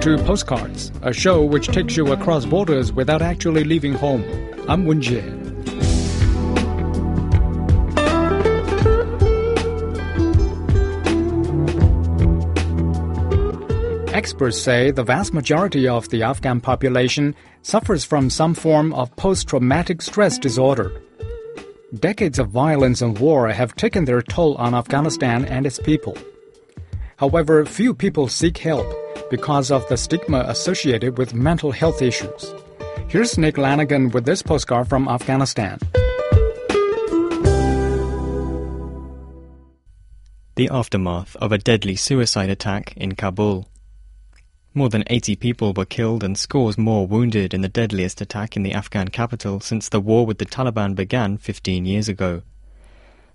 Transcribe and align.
to 0.00 0.16
Postcards, 0.24 0.90
a 1.02 1.12
show 1.12 1.42
which 1.44 1.66
takes 1.66 1.94
you 1.94 2.10
across 2.12 2.46
borders 2.46 2.90
without 2.90 3.20
actually 3.20 3.64
leaving 3.64 3.92
home. 3.92 4.24
I'm 4.66 4.86
Wen 4.86 5.02
Jie. 5.02 5.20
Experts 14.14 14.58
say 14.58 14.90
the 14.90 15.04
vast 15.04 15.34
majority 15.34 15.86
of 15.86 16.08
the 16.08 16.22
Afghan 16.22 16.62
population 16.62 17.34
suffers 17.60 18.02
from 18.02 18.30
some 18.30 18.54
form 18.54 18.94
of 18.94 19.14
post 19.16 19.48
traumatic 19.48 20.00
stress 20.00 20.38
disorder. 20.38 21.02
Decades 21.98 22.38
of 22.38 22.48
violence 22.48 23.02
and 23.02 23.18
war 23.18 23.48
have 23.48 23.76
taken 23.76 24.06
their 24.06 24.22
toll 24.22 24.54
on 24.54 24.74
Afghanistan 24.74 25.44
and 25.44 25.66
its 25.66 25.78
people. 25.78 26.16
However, 27.20 27.66
few 27.66 27.92
people 27.92 28.28
seek 28.28 28.56
help 28.56 28.86
because 29.28 29.70
of 29.70 29.86
the 29.88 29.98
stigma 29.98 30.42
associated 30.48 31.18
with 31.18 31.34
mental 31.34 31.70
health 31.70 32.00
issues. 32.00 32.54
Here's 33.08 33.36
Nick 33.36 33.58
Lanigan 33.58 34.08
with 34.08 34.24
this 34.24 34.40
postcard 34.40 34.88
from 34.88 35.06
Afghanistan. 35.06 35.78
The 40.54 40.70
aftermath 40.70 41.36
of 41.36 41.52
a 41.52 41.58
deadly 41.58 41.94
suicide 41.94 42.48
attack 42.48 42.96
in 42.96 43.16
Kabul. 43.16 43.68
More 44.72 44.88
than 44.88 45.04
80 45.08 45.36
people 45.36 45.74
were 45.74 45.84
killed 45.84 46.24
and 46.24 46.38
scores 46.38 46.78
more 46.78 47.06
wounded 47.06 47.52
in 47.52 47.60
the 47.60 47.68
deadliest 47.68 48.22
attack 48.22 48.56
in 48.56 48.62
the 48.62 48.72
Afghan 48.72 49.08
capital 49.08 49.60
since 49.60 49.90
the 49.90 50.00
war 50.00 50.24
with 50.24 50.38
the 50.38 50.46
Taliban 50.46 50.94
began 50.94 51.36
15 51.36 51.84
years 51.84 52.08
ago. 52.08 52.40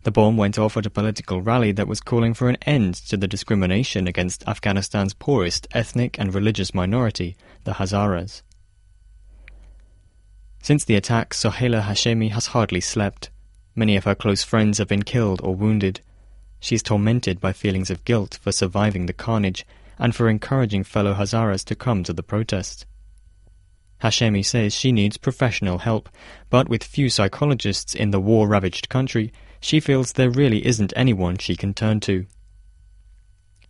The 0.05 0.11
bomb 0.11 0.37
went 0.37 0.59
off 0.59 0.77
at 0.77 0.85
a 0.85 0.91
political 0.91 1.41
rally 1.41 1.71
that 1.71 1.87
was 1.87 1.99
calling 1.99 2.35
for 2.35 2.47
an 2.47 2.57
end 2.61 2.93
to 3.09 3.17
the 3.17 3.27
discrimination 3.27 4.07
against 4.07 4.43
Afghanistan's 4.47 5.15
poorest 5.15 5.67
ethnic 5.71 6.19
and 6.19 6.31
religious 6.31 6.75
minority, 6.75 7.35
the 7.63 7.73
Hazaras. 7.73 8.43
Since 10.61 10.85
the 10.85 10.93
attack, 10.93 11.33
Sohaila 11.33 11.81
Hashemi 11.81 12.29
has 12.29 12.45
hardly 12.53 12.81
slept. 12.81 13.31
Many 13.73 13.95
of 13.95 14.03
her 14.03 14.13
close 14.13 14.43
friends 14.43 14.77
have 14.77 14.87
been 14.87 15.01
killed 15.01 15.41
or 15.43 15.55
wounded. 15.55 16.01
She 16.59 16.75
is 16.75 16.83
tormented 16.83 17.41
by 17.41 17.51
feelings 17.51 17.89
of 17.89 18.05
guilt 18.05 18.37
for 18.39 18.51
surviving 18.51 19.07
the 19.07 19.13
carnage 19.13 19.65
and 19.97 20.13
for 20.13 20.29
encouraging 20.29 20.83
fellow 20.83 21.15
Hazaras 21.15 21.65
to 21.65 21.75
come 21.75 22.03
to 22.03 22.13
the 22.13 22.21
protest. 22.21 22.85
Hashemi 24.03 24.45
says 24.45 24.75
she 24.75 24.91
needs 24.91 25.17
professional 25.17 25.79
help, 25.79 26.09
but 26.51 26.69
with 26.69 26.83
few 26.83 27.09
psychologists 27.09 27.95
in 27.95 28.11
the 28.11 28.19
war 28.19 28.47
ravaged 28.47 28.87
country, 28.87 29.33
she 29.65 29.79
feels 29.79 30.13
there 30.13 30.29
really 30.29 30.63
isn't 30.63 30.93
anyone 30.95 31.39
she 31.39 31.55
can 31.55 31.73
turn 31.73 31.99
to. 31.99 32.23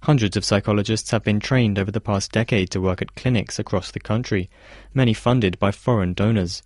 Hundreds 0.02 0.36
of 0.36 0.44
psychologists 0.44 1.12
have 1.12 1.24
been 1.24 1.40
trained 1.40 1.80
over 1.80 1.90
the 1.90 2.02
past 2.02 2.34
decade 2.34 2.70
to 2.70 2.82
work 2.82 3.02
at 3.02 3.16
clinics 3.16 3.60
across 3.60 3.92
the 3.92 4.00
country, 4.02 4.50
many 4.94 5.14
funded 5.14 5.58
by 5.58 5.72
foreign 5.72 6.14
donors. 6.14 6.62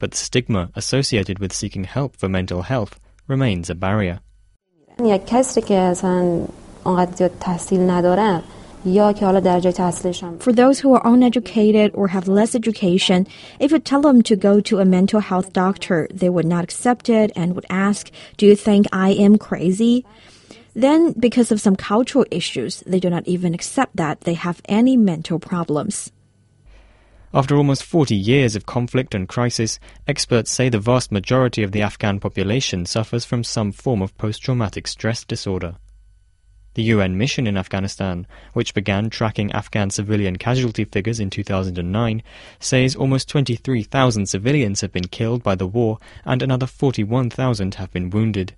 But 0.00 0.10
the 0.10 0.16
stigma 0.16 0.72
associated 0.74 1.38
with 1.38 1.52
seeking 1.52 1.84
help 1.84 2.16
for 2.16 2.28
mental 2.28 2.62
health 2.62 2.98
remains 3.28 3.70
a 3.70 3.76
barrier. 3.76 4.18
For 10.40 10.52
those 10.52 10.80
who 10.80 10.92
are 10.92 11.02
uneducated 11.04 11.92
or 11.94 12.08
have 12.08 12.26
less 12.26 12.56
education, 12.56 13.28
if 13.60 13.70
you 13.70 13.78
tell 13.78 14.00
them 14.00 14.22
to 14.22 14.34
go 14.34 14.60
to 14.60 14.80
a 14.80 14.84
mental 14.84 15.20
health 15.20 15.52
doctor, 15.52 16.08
they 16.12 16.28
would 16.28 16.46
not 16.46 16.64
accept 16.64 17.08
it 17.08 17.30
and 17.36 17.54
would 17.54 17.66
ask, 17.70 18.10
Do 18.38 18.46
you 18.46 18.56
think 18.56 18.86
I 18.92 19.10
am 19.10 19.38
crazy? 19.38 20.04
Then, 20.74 21.12
because 21.12 21.52
of 21.52 21.60
some 21.60 21.76
cultural 21.76 22.24
issues, 22.32 22.82
they 22.84 22.98
do 22.98 23.08
not 23.08 23.28
even 23.28 23.54
accept 23.54 23.94
that 23.96 24.22
they 24.22 24.34
have 24.34 24.60
any 24.64 24.96
mental 24.96 25.38
problems. 25.38 26.10
After 27.32 27.56
almost 27.56 27.84
40 27.84 28.16
years 28.16 28.56
of 28.56 28.66
conflict 28.66 29.14
and 29.14 29.28
crisis, 29.28 29.78
experts 30.08 30.50
say 30.50 30.68
the 30.68 30.80
vast 30.80 31.12
majority 31.12 31.62
of 31.62 31.70
the 31.70 31.82
Afghan 31.82 32.18
population 32.18 32.84
suffers 32.84 33.24
from 33.24 33.44
some 33.44 33.70
form 33.70 34.02
of 34.02 34.16
post 34.18 34.42
traumatic 34.42 34.88
stress 34.88 35.24
disorder. 35.24 35.76
The 36.74 36.84
UN 36.84 37.18
mission 37.18 37.46
in 37.46 37.58
Afghanistan, 37.58 38.26
which 38.54 38.72
began 38.72 39.10
tracking 39.10 39.52
Afghan 39.52 39.90
civilian 39.90 40.36
casualty 40.36 40.84
figures 40.84 41.20
in 41.20 41.28
2009, 41.28 42.22
says 42.58 42.96
almost 42.96 43.28
23,000 43.28 44.26
civilians 44.26 44.80
have 44.80 44.92
been 44.92 45.08
killed 45.08 45.42
by 45.42 45.54
the 45.54 45.66
war 45.66 45.98
and 46.24 46.42
another 46.42 46.66
41,000 46.66 47.74
have 47.74 47.92
been 47.92 48.08
wounded. 48.08 48.54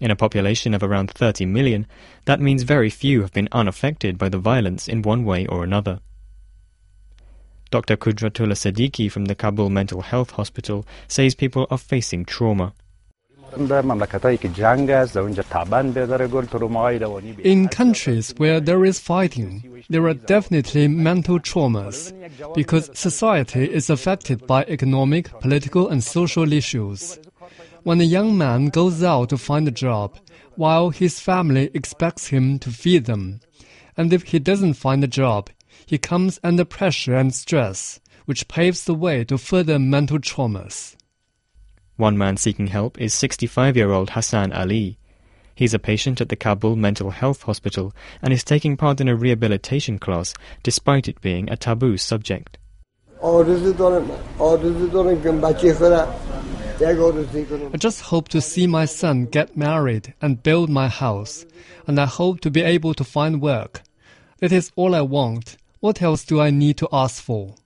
In 0.00 0.10
a 0.10 0.16
population 0.16 0.74
of 0.74 0.82
around 0.82 1.10
30 1.10 1.46
million, 1.46 1.86
that 2.24 2.40
means 2.40 2.62
very 2.62 2.90
few 2.90 3.22
have 3.22 3.32
been 3.32 3.48
unaffected 3.52 4.18
by 4.18 4.28
the 4.28 4.38
violence 4.38 4.88
in 4.88 5.02
one 5.02 5.24
way 5.24 5.46
or 5.46 5.62
another. 5.62 6.00
Dr. 7.70 7.96
Kudratullah 7.96 8.56
Siddiqui 8.56 9.10
from 9.10 9.26
the 9.26 9.34
Kabul 9.34 9.70
Mental 9.70 10.00
Health 10.00 10.30
Hospital 10.32 10.86
says 11.06 11.34
people 11.34 11.66
are 11.70 11.78
facing 11.78 12.24
trauma. 12.24 12.72
In 17.44 17.68
countries 17.68 18.34
where 18.36 18.60
there 18.60 18.84
is 18.84 18.98
fighting, 18.98 19.82
there 19.88 20.06
are 20.06 20.14
definitely 20.14 20.88
mental 20.88 21.40
traumas 21.40 22.12
because 22.54 22.90
society 22.92 23.64
is 23.64 23.88
affected 23.88 24.46
by 24.46 24.64
economic, 24.64 25.30
political, 25.40 25.88
and 25.88 26.04
social 26.04 26.52
issues. 26.52 27.18
When 27.84 28.00
a 28.00 28.04
young 28.04 28.36
man 28.36 28.66
goes 28.66 29.02
out 29.02 29.30
to 29.30 29.38
find 29.38 29.66
a 29.66 29.72
job, 29.72 30.18
while 30.56 30.90
his 30.90 31.18
family 31.18 31.70
expects 31.72 32.26
him 32.26 32.58
to 32.58 32.70
feed 32.70 33.06
them, 33.06 33.40
and 33.96 34.12
if 34.12 34.24
he 34.24 34.38
doesn't 34.38 34.74
find 34.74 35.02
a 35.02 35.08
job, 35.08 35.48
he 35.86 35.96
comes 35.96 36.38
under 36.44 36.66
pressure 36.66 37.14
and 37.14 37.34
stress, 37.34 37.98
which 38.26 38.46
paves 38.48 38.84
the 38.84 38.94
way 38.94 39.24
to 39.24 39.38
further 39.38 39.78
mental 39.78 40.18
traumas. 40.18 40.97
One 41.98 42.16
man 42.16 42.36
seeking 42.36 42.68
help 42.68 43.00
is 43.00 43.12
65 43.12 43.76
year 43.76 43.90
old 43.90 44.10
Hassan 44.10 44.52
Ali. 44.52 44.98
He's 45.56 45.74
a 45.74 45.80
patient 45.80 46.20
at 46.20 46.28
the 46.28 46.36
Kabul 46.36 46.76
Mental 46.76 47.10
Health 47.10 47.42
Hospital 47.42 47.92
and 48.22 48.32
is 48.32 48.44
taking 48.44 48.76
part 48.76 49.00
in 49.00 49.08
a 49.08 49.16
rehabilitation 49.16 49.98
class 49.98 50.32
despite 50.62 51.08
it 51.08 51.20
being 51.20 51.50
a 51.50 51.56
taboo 51.56 51.96
subject. 51.96 52.56
I 53.20 53.42
just 57.76 58.00
hope 58.02 58.28
to 58.28 58.40
see 58.40 58.68
my 58.68 58.84
son 58.84 59.24
get 59.24 59.56
married 59.56 60.14
and 60.22 60.40
build 60.40 60.70
my 60.70 60.86
house, 60.86 61.44
and 61.88 61.98
I 61.98 62.06
hope 62.06 62.38
to 62.42 62.50
be 62.52 62.62
able 62.62 62.94
to 62.94 63.02
find 63.02 63.42
work. 63.42 63.82
That 64.38 64.52
is 64.52 64.70
all 64.76 64.94
I 64.94 65.00
want. 65.00 65.56
What 65.80 66.00
else 66.00 66.22
do 66.22 66.40
I 66.40 66.50
need 66.50 66.76
to 66.76 66.88
ask 66.92 67.20
for? 67.20 67.56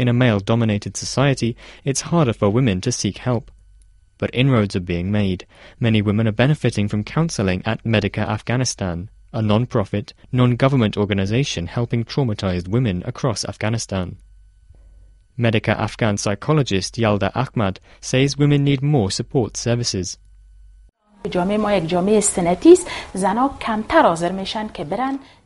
In 0.00 0.08
a 0.08 0.14
male 0.14 0.40
dominated 0.40 0.96
society, 0.96 1.54
it's 1.84 2.08
harder 2.08 2.32
for 2.32 2.48
women 2.48 2.80
to 2.80 2.90
seek 2.90 3.18
help. 3.18 3.50
But 4.16 4.30
inroads 4.32 4.74
are 4.74 4.80
being 4.80 5.12
made. 5.12 5.46
Many 5.78 6.00
women 6.00 6.26
are 6.26 6.32
benefiting 6.32 6.88
from 6.88 7.04
counseling 7.04 7.60
at 7.66 7.84
Medica 7.84 8.22
Afghanistan, 8.22 9.10
a 9.30 9.42
non 9.42 9.66
profit, 9.66 10.14
non 10.32 10.56
government 10.56 10.96
organization 10.96 11.66
helping 11.66 12.04
traumatized 12.04 12.66
women 12.66 13.02
across 13.04 13.44
Afghanistan. 13.44 14.16
Medica 15.36 15.78
Afghan 15.78 16.16
psychologist 16.16 16.94
Yalda 16.94 17.30
Ahmad 17.34 17.78
says 18.00 18.38
women 18.38 18.64
need 18.64 18.80
more 18.82 19.10
support 19.10 19.54
services. 19.54 20.16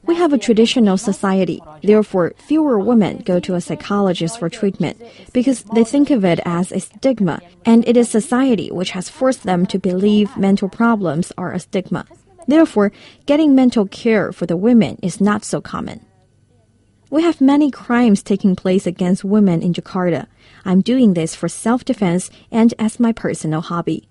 We 0.07 0.15
have 0.17 0.33
a 0.33 0.39
traditional 0.39 0.97
society. 0.99 1.63
Therefore, 1.83 2.33
fewer 2.37 2.79
women 2.79 3.19
go 3.25 3.41
to 3.41 3.55
a 3.55 3.61
psychologist 3.61 4.39
for 4.39 4.49
treatment 4.49 5.03
because 5.33 5.65
they 5.75 5.83
think 5.83 6.11
of 6.11 6.25
it 6.25 6.41
as 6.45 6.71
a 6.71 6.79
stigma, 6.79 7.41
and 7.65 7.87
it 7.89 7.97
is 7.97 8.09
society 8.09 8.71
which 8.71 8.91
has 8.91 9.09
forced 9.09 9.43
them 9.43 9.67
to 9.67 9.79
believe 9.79 10.37
mental 10.37 10.69
problems 10.69 11.33
are 11.37 11.53
a 11.53 11.59
stigma. 11.59 12.07
Therefore, 12.47 12.93
getting 13.27 13.55
mental 13.55 13.87
care 13.87 14.31
for 14.33 14.47
the 14.47 14.57
women 14.57 14.99
is 15.03 15.21
not 15.21 15.45
so 15.45 15.61
common. 15.61 16.05
We 17.11 17.23
have 17.23 17.41
many 17.41 17.71
crimes 17.71 18.23
taking 18.23 18.55
place 18.55 18.87
against 18.87 19.25
women 19.25 19.63
in 19.63 19.73
Jakarta. 19.73 20.27
I'm 20.65 20.83
doing 20.83 21.15
this 21.15 21.35
for 21.35 21.49
self 21.49 21.85
defense 21.85 22.31
and 22.51 22.75
as 22.79 23.01
my 23.01 23.13
personal 23.13 23.61
hobby. 23.61 24.09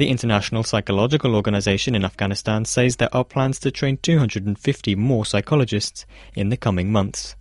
The 0.00 0.08
International 0.08 0.64
Psychological 0.64 1.36
Organization 1.36 1.94
in 1.94 2.06
Afghanistan 2.06 2.64
says 2.64 2.96
there 2.96 3.14
are 3.14 3.22
plans 3.22 3.58
to 3.58 3.70
train 3.70 3.98
250 3.98 4.94
more 4.94 5.26
psychologists 5.26 6.06
in 6.34 6.48
the 6.48 6.56
coming 6.56 6.90
months. 6.90 7.36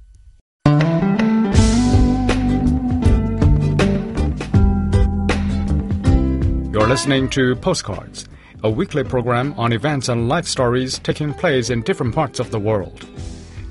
You're 6.74 6.90
listening 6.90 7.30
to 7.30 7.56
Postcards, 7.56 8.28
a 8.62 8.70
weekly 8.70 9.06
program 9.06 9.58
on 9.58 9.72
events 9.72 10.10
and 10.10 10.28
life 10.28 10.46
stories 10.46 11.00
taking 11.00 11.34
place 11.34 11.70
in 11.70 11.82
different 11.84 12.14
parts 12.14 12.42
of 12.42 12.52
the 12.52 12.60
world. 12.60 13.08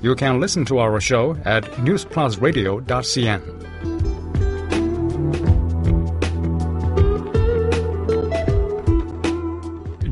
You 0.01 0.15
can 0.15 0.39
listen 0.39 0.65
to 0.65 0.79
our 0.79 0.99
show 0.99 1.37
at 1.45 1.63
newsplusradio.cn. 1.73 3.88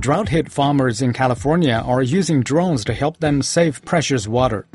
Drought 0.08 0.30
hit 0.30 0.50
farmers 0.50 1.02
in 1.02 1.12
California 1.12 1.84
are 1.86 2.02
using 2.02 2.42
drones 2.42 2.86
to 2.86 2.94
help 2.94 3.18
them 3.18 3.42
save 3.42 3.84
precious 3.84 4.26
water. 4.26 4.66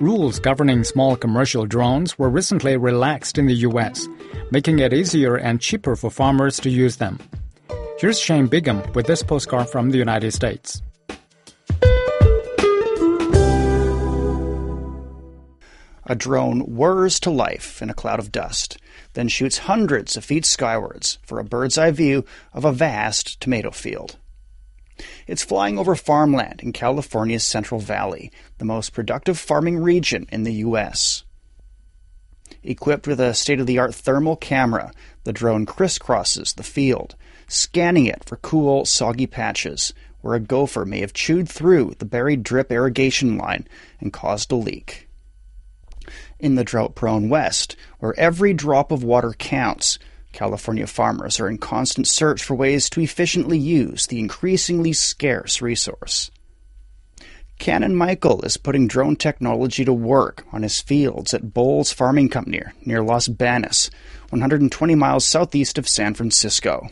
Rules 0.00 0.38
governing 0.38 0.82
small 0.82 1.14
commercial 1.14 1.66
drones 1.66 2.18
were 2.18 2.30
recently 2.30 2.78
relaxed 2.78 3.36
in 3.36 3.44
the 3.44 3.66
U.S., 3.68 4.08
making 4.50 4.78
it 4.78 4.94
easier 4.94 5.36
and 5.36 5.60
cheaper 5.60 5.94
for 5.94 6.10
farmers 6.10 6.58
to 6.60 6.70
use 6.70 6.96
them. 6.96 7.18
Here's 7.98 8.18
Shane 8.18 8.46
Bigham 8.46 8.82
with 8.94 9.06
this 9.06 9.22
postcard 9.22 9.68
from 9.68 9.90
the 9.90 9.98
United 9.98 10.32
States. 10.32 10.80
A 16.06 16.14
drone 16.14 16.60
whirs 16.60 17.20
to 17.20 17.30
life 17.30 17.82
in 17.82 17.90
a 17.90 17.94
cloud 17.94 18.20
of 18.20 18.32
dust, 18.32 18.78
then 19.12 19.28
shoots 19.28 19.58
hundreds 19.58 20.16
of 20.16 20.24
feet 20.24 20.46
skywards 20.46 21.18
for 21.26 21.38
a 21.38 21.44
bird's 21.44 21.76
eye 21.76 21.90
view 21.90 22.24
of 22.54 22.64
a 22.64 22.72
vast 22.72 23.38
tomato 23.38 23.70
field. 23.70 24.16
It's 25.26 25.44
flying 25.44 25.78
over 25.78 25.94
farmland 25.94 26.60
in 26.62 26.72
California's 26.72 27.44
Central 27.44 27.80
Valley, 27.80 28.30
the 28.58 28.64
most 28.64 28.92
productive 28.92 29.38
farming 29.38 29.78
region 29.78 30.26
in 30.30 30.44
the 30.44 30.54
U.S. 30.54 31.24
Equipped 32.62 33.06
with 33.06 33.20
a 33.20 33.34
state 33.34 33.60
of 33.60 33.66
the 33.66 33.78
art 33.78 33.94
thermal 33.94 34.36
camera, 34.36 34.92
the 35.24 35.32
drone 35.32 35.66
crisscrosses 35.66 36.54
the 36.54 36.62
field, 36.62 37.14
scanning 37.48 38.06
it 38.06 38.24
for 38.24 38.36
cool, 38.36 38.84
soggy 38.84 39.26
patches 39.26 39.92
where 40.26 40.34
a 40.34 40.40
gopher 40.40 40.84
may 40.84 40.98
have 40.98 41.12
chewed 41.12 41.48
through 41.48 41.94
the 41.98 42.04
buried 42.04 42.42
drip 42.42 42.72
irrigation 42.72 43.38
line 43.38 43.64
and 44.00 44.12
caused 44.12 44.50
a 44.50 44.56
leak. 44.56 45.08
In 46.40 46.56
the 46.56 46.64
drought 46.64 46.96
prone 46.96 47.28
West, 47.28 47.76
where 48.00 48.18
every 48.18 48.52
drop 48.52 48.90
of 48.90 49.04
water 49.04 49.32
counts, 49.38 50.00
California 50.36 50.86
farmers 50.86 51.40
are 51.40 51.48
in 51.48 51.56
constant 51.56 52.06
search 52.06 52.44
for 52.44 52.54
ways 52.54 52.90
to 52.90 53.00
efficiently 53.00 53.58
use 53.58 54.06
the 54.06 54.20
increasingly 54.20 54.92
scarce 54.92 55.62
resource. 55.62 56.30
Cannon 57.58 57.96
Michael 57.96 58.42
is 58.42 58.58
putting 58.58 58.86
drone 58.86 59.16
technology 59.16 59.82
to 59.82 59.94
work 59.94 60.44
on 60.52 60.62
his 60.62 60.82
fields 60.82 61.32
at 61.32 61.54
Bowles 61.54 61.90
Farming 61.90 62.28
Company 62.28 62.60
near 62.84 63.02
Los 63.02 63.28
Banos, 63.28 63.90
120 64.28 64.94
miles 64.94 65.24
southeast 65.24 65.78
of 65.78 65.88
San 65.88 66.12
Francisco. 66.12 66.90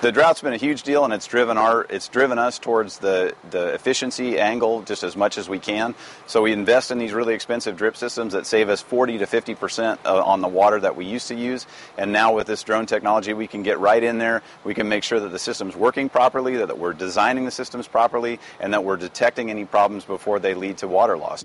The 0.00 0.12
drought's 0.12 0.40
been 0.40 0.52
a 0.52 0.58
huge 0.58 0.84
deal, 0.84 1.04
and 1.04 1.12
it's 1.12 1.26
driven 1.26 1.58
our 1.58 1.84
it's 1.90 2.06
driven 2.06 2.38
us 2.38 2.60
towards 2.60 2.98
the 2.98 3.34
the 3.50 3.74
efficiency 3.74 4.38
angle 4.38 4.82
just 4.82 5.02
as 5.02 5.16
much 5.16 5.38
as 5.38 5.48
we 5.48 5.58
can. 5.58 5.96
So 6.28 6.42
we 6.42 6.52
invest 6.52 6.92
in 6.92 6.98
these 6.98 7.12
really 7.12 7.34
expensive 7.34 7.76
drip 7.76 7.96
systems 7.96 8.32
that 8.32 8.46
save 8.46 8.68
us 8.68 8.80
40 8.80 9.18
to 9.18 9.26
50 9.26 9.56
percent 9.56 10.00
uh, 10.04 10.22
on 10.22 10.40
the 10.40 10.46
water 10.46 10.78
that 10.78 10.94
we 10.94 11.04
used 11.04 11.26
to 11.28 11.34
use. 11.34 11.66
And 11.96 12.12
now 12.12 12.32
with 12.32 12.46
this 12.46 12.62
drone 12.62 12.86
technology, 12.86 13.32
we 13.32 13.48
can 13.48 13.64
get 13.64 13.80
right 13.80 14.02
in 14.02 14.18
there. 14.18 14.42
We 14.62 14.72
can 14.72 14.88
make 14.88 15.02
sure 15.02 15.18
that 15.18 15.30
the 15.30 15.38
system's 15.38 15.74
working 15.74 16.08
properly, 16.08 16.56
that 16.56 16.78
we're 16.78 16.92
designing 16.92 17.44
the 17.44 17.50
systems 17.50 17.88
properly, 17.88 18.38
and 18.60 18.72
that 18.74 18.84
we're 18.84 18.98
detecting 18.98 19.50
any 19.50 19.64
problems 19.64 20.04
before 20.04 20.38
they 20.38 20.54
lead 20.54 20.78
to 20.78 20.86
water 20.86 21.18
loss. 21.18 21.44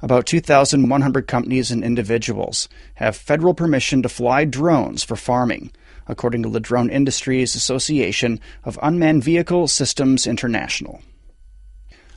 About 0.00 0.26
2,100 0.26 1.26
companies 1.28 1.70
and 1.70 1.84
individuals 1.84 2.68
have 2.94 3.16
federal 3.16 3.54
permission 3.54 4.02
to 4.02 4.08
fly 4.08 4.44
drones 4.44 5.04
for 5.04 5.14
farming 5.14 5.70
according 6.12 6.44
to 6.44 6.48
the 6.50 6.60
Drone 6.60 6.90
Industries 6.90 7.56
Association 7.56 8.38
of 8.62 8.78
Unmanned 8.82 9.24
Vehicle 9.24 9.66
Systems 9.66 10.26
International. 10.26 11.00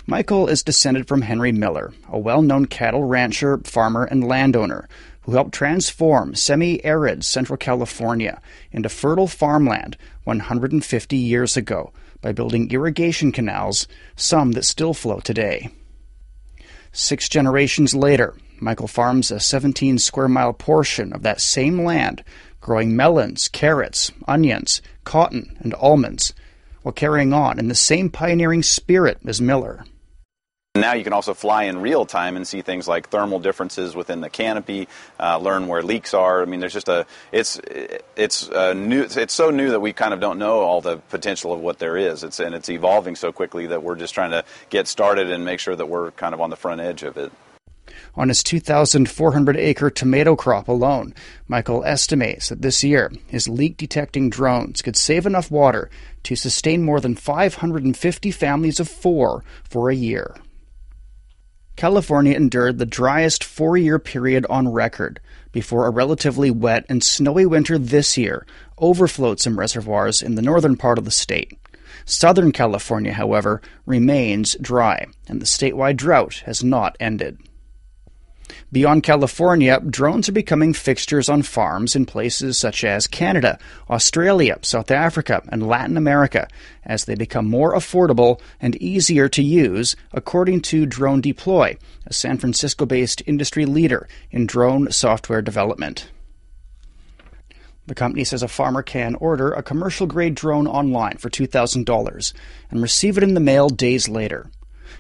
Michael 0.06 0.47
is 0.47 0.62
descended 0.62 1.07
from 1.07 1.24
Henry 1.24 1.51
Miller, 1.51 1.92
a 2.09 2.19
well 2.19 2.44
known 2.44 2.65
cattle 2.65 3.06
rancher, 3.06 3.57
farmer, 3.63 4.03
and 4.03 4.27
landowner 4.27 4.88
who 5.21 5.31
helped 5.31 5.53
transform 5.53 6.36
semi 6.36 6.83
arid 6.86 7.25
Central 7.25 7.57
California 7.57 8.39
into 8.71 8.89
fertile 8.89 9.27
farmland 9.27 9.98
150 10.25 11.18
years 11.18 11.57
ago 11.57 11.91
by 12.21 12.31
building 12.31 12.69
irrigation 12.69 13.31
canals, 13.31 13.88
some 14.15 14.51
that 14.51 14.65
still 14.65 14.94
flow 14.94 15.19
today. 15.19 15.69
Six 16.91 17.27
generations 17.27 17.95
later, 17.95 18.36
Michael 18.59 18.88
farms 18.88 19.31
a 19.31 19.39
17 19.39 19.98
square 19.98 20.27
mile 20.27 20.53
portion 20.53 21.12
of 21.13 21.24
that 21.24 21.41
same 21.41 21.83
land 21.83 22.24
growing 22.65 22.95
melons, 22.95 23.47
carrots, 23.47 24.12
onions, 24.27 24.81
cotton, 25.03 25.56
and 25.59 25.71
almonds, 25.75 26.33
while 26.81 26.91
carrying 26.91 27.31
on 27.31 27.59
in 27.59 27.67
the 27.67 27.75
same 27.75 28.09
pioneering 28.09 28.63
spirit 28.63 29.19
as 29.27 29.39
Miller. 29.39 29.85
Now 30.73 30.94
you 30.94 31.03
can 31.03 31.13
also 31.13 31.35
fly 31.35 31.65
in 31.65 31.79
real 31.79 32.07
time 32.07 32.35
and 32.35 32.47
see 32.47 32.63
things 32.63 32.88
like 32.88 33.09
thermal 33.09 33.38
differences 33.38 33.95
within 33.95 34.19
the 34.19 34.31
canopy, 34.31 34.88
uh, 35.19 35.38
learn 35.38 35.67
where 35.67 35.83
leaks 35.83 36.15
are. 36.15 36.41
I 36.41 36.45
mean, 36.45 36.59
there's 36.59 36.73
just 36.73 36.89
a 36.89 37.06
it's 37.31 37.62
it's 38.15 38.50
uh, 38.50 38.73
new. 38.73 39.03
It's 39.03 39.35
so 39.35 39.51
new 39.51 39.69
that 39.69 39.79
we 39.79 39.94
kind 39.94 40.15
of 40.15 40.19
don't 40.19 40.39
know 40.39 40.62
all 40.62 40.81
the 40.81 40.97
potential 40.97 41.53
of 41.53 41.59
what 41.59 41.77
there 41.77 41.95
is. 41.95 42.23
It's 42.23 42.39
and 42.39 42.56
it's 42.56 42.69
evolving 42.69 43.15
so 43.15 43.31
quickly 43.31 43.67
that 43.67 43.83
we're 43.83 43.95
just 43.95 44.15
trying 44.15 44.31
to 44.31 44.44
get 44.71 44.88
started 44.88 45.29
and 45.29 45.45
make 45.45 45.59
sure 45.59 45.75
that 45.75 45.85
we're 45.85 46.09
kind 46.12 46.33
of 46.33 46.41
on 46.41 46.50
the 46.50 46.57
front 46.57 46.81
edge 46.81 47.03
of 47.03 47.15
it 47.15 47.31
on 48.17 48.29
his 48.29 48.44
2,400 48.44 49.57
acre 49.57 49.89
tomato 49.89 50.35
crop 50.35 50.67
alone. 50.67 51.13
Michael 51.47 51.83
estimates 51.83 52.50
that 52.50 52.62
this 52.62 52.83
year 52.83 53.12
his 53.27 53.50
leak 53.50 53.77
detecting 53.77 54.29
drones 54.29 54.81
could 54.81 54.95
save 54.95 55.25
enough 55.25 55.51
water 55.51 55.89
to 56.23 56.35
sustain 56.35 56.83
more 56.83 57.00
than 57.00 57.15
550 57.15 58.31
families 58.31 58.79
of 58.79 58.89
four 58.89 59.44
for 59.63 59.89
a 59.89 59.95
year. 59.95 60.35
California 61.75 62.33
endured 62.33 62.77
the 62.77 62.85
driest 62.85 63.44
four 63.44 63.75
year 63.75 64.00
period 64.00 64.45
on 64.50 64.71
record 64.71 65.19
before 65.51 65.85
a 65.85 65.91
relatively 65.91 66.50
wet 66.50 66.85
and 66.88 67.03
snowy 67.03 67.45
winter 67.45 67.77
this 67.77 68.17
year 68.17 68.45
overflowed 68.77 69.39
some 69.39 69.59
reservoirs 69.59 70.21
in 70.21 70.35
the 70.35 70.41
northern 70.41 70.77
part 70.77 70.97
of 70.97 71.06
the 71.06 71.12
state. 71.12 71.60
Southern 72.05 72.51
California, 72.51 73.13
however, 73.13 73.62
remains 73.86 74.55
dry, 74.62 75.05
and 75.27 75.41
the 75.41 75.45
statewide 75.45 75.98
drought 75.98 76.43
has 76.45 76.63
not 76.63 76.95
ended. 77.00 77.39
Beyond 78.71 79.03
California, 79.03 79.79
drones 79.79 80.29
are 80.29 80.33
becoming 80.33 80.73
fixtures 80.73 81.29
on 81.29 81.41
farms 81.41 81.95
in 81.95 82.05
places 82.05 82.57
such 82.57 82.83
as 82.83 83.07
Canada, 83.07 83.57
Australia, 83.89 84.57
South 84.61 84.91
Africa, 84.91 85.41
and 85.49 85.67
Latin 85.67 85.97
America 85.97 86.47
as 86.83 87.05
they 87.05 87.15
become 87.15 87.49
more 87.49 87.73
affordable 87.73 88.39
and 88.59 88.75
easier 88.81 89.29
to 89.29 89.43
use, 89.43 89.95
according 90.13 90.61
to 90.61 90.85
Drone 90.85 91.21
Deploy, 91.21 91.77
a 92.05 92.13
San 92.13 92.37
Francisco 92.37 92.85
based 92.85 93.21
industry 93.25 93.65
leader 93.65 94.07
in 94.31 94.45
drone 94.45 94.91
software 94.91 95.41
development. 95.41 96.09
The 97.87 97.95
company 97.95 98.23
says 98.23 98.41
a 98.41 98.47
farmer 98.47 98.81
can 98.81 99.15
order 99.15 99.51
a 99.51 99.61
commercial 99.61 100.07
grade 100.07 100.33
drone 100.33 100.67
online 100.67 101.17
for 101.17 101.29
$2,000 101.29 102.33
and 102.71 102.81
receive 102.81 103.17
it 103.17 103.23
in 103.23 103.35
the 103.35 103.39
mail 103.39 103.69
days 103.69 104.09
later. 104.09 104.49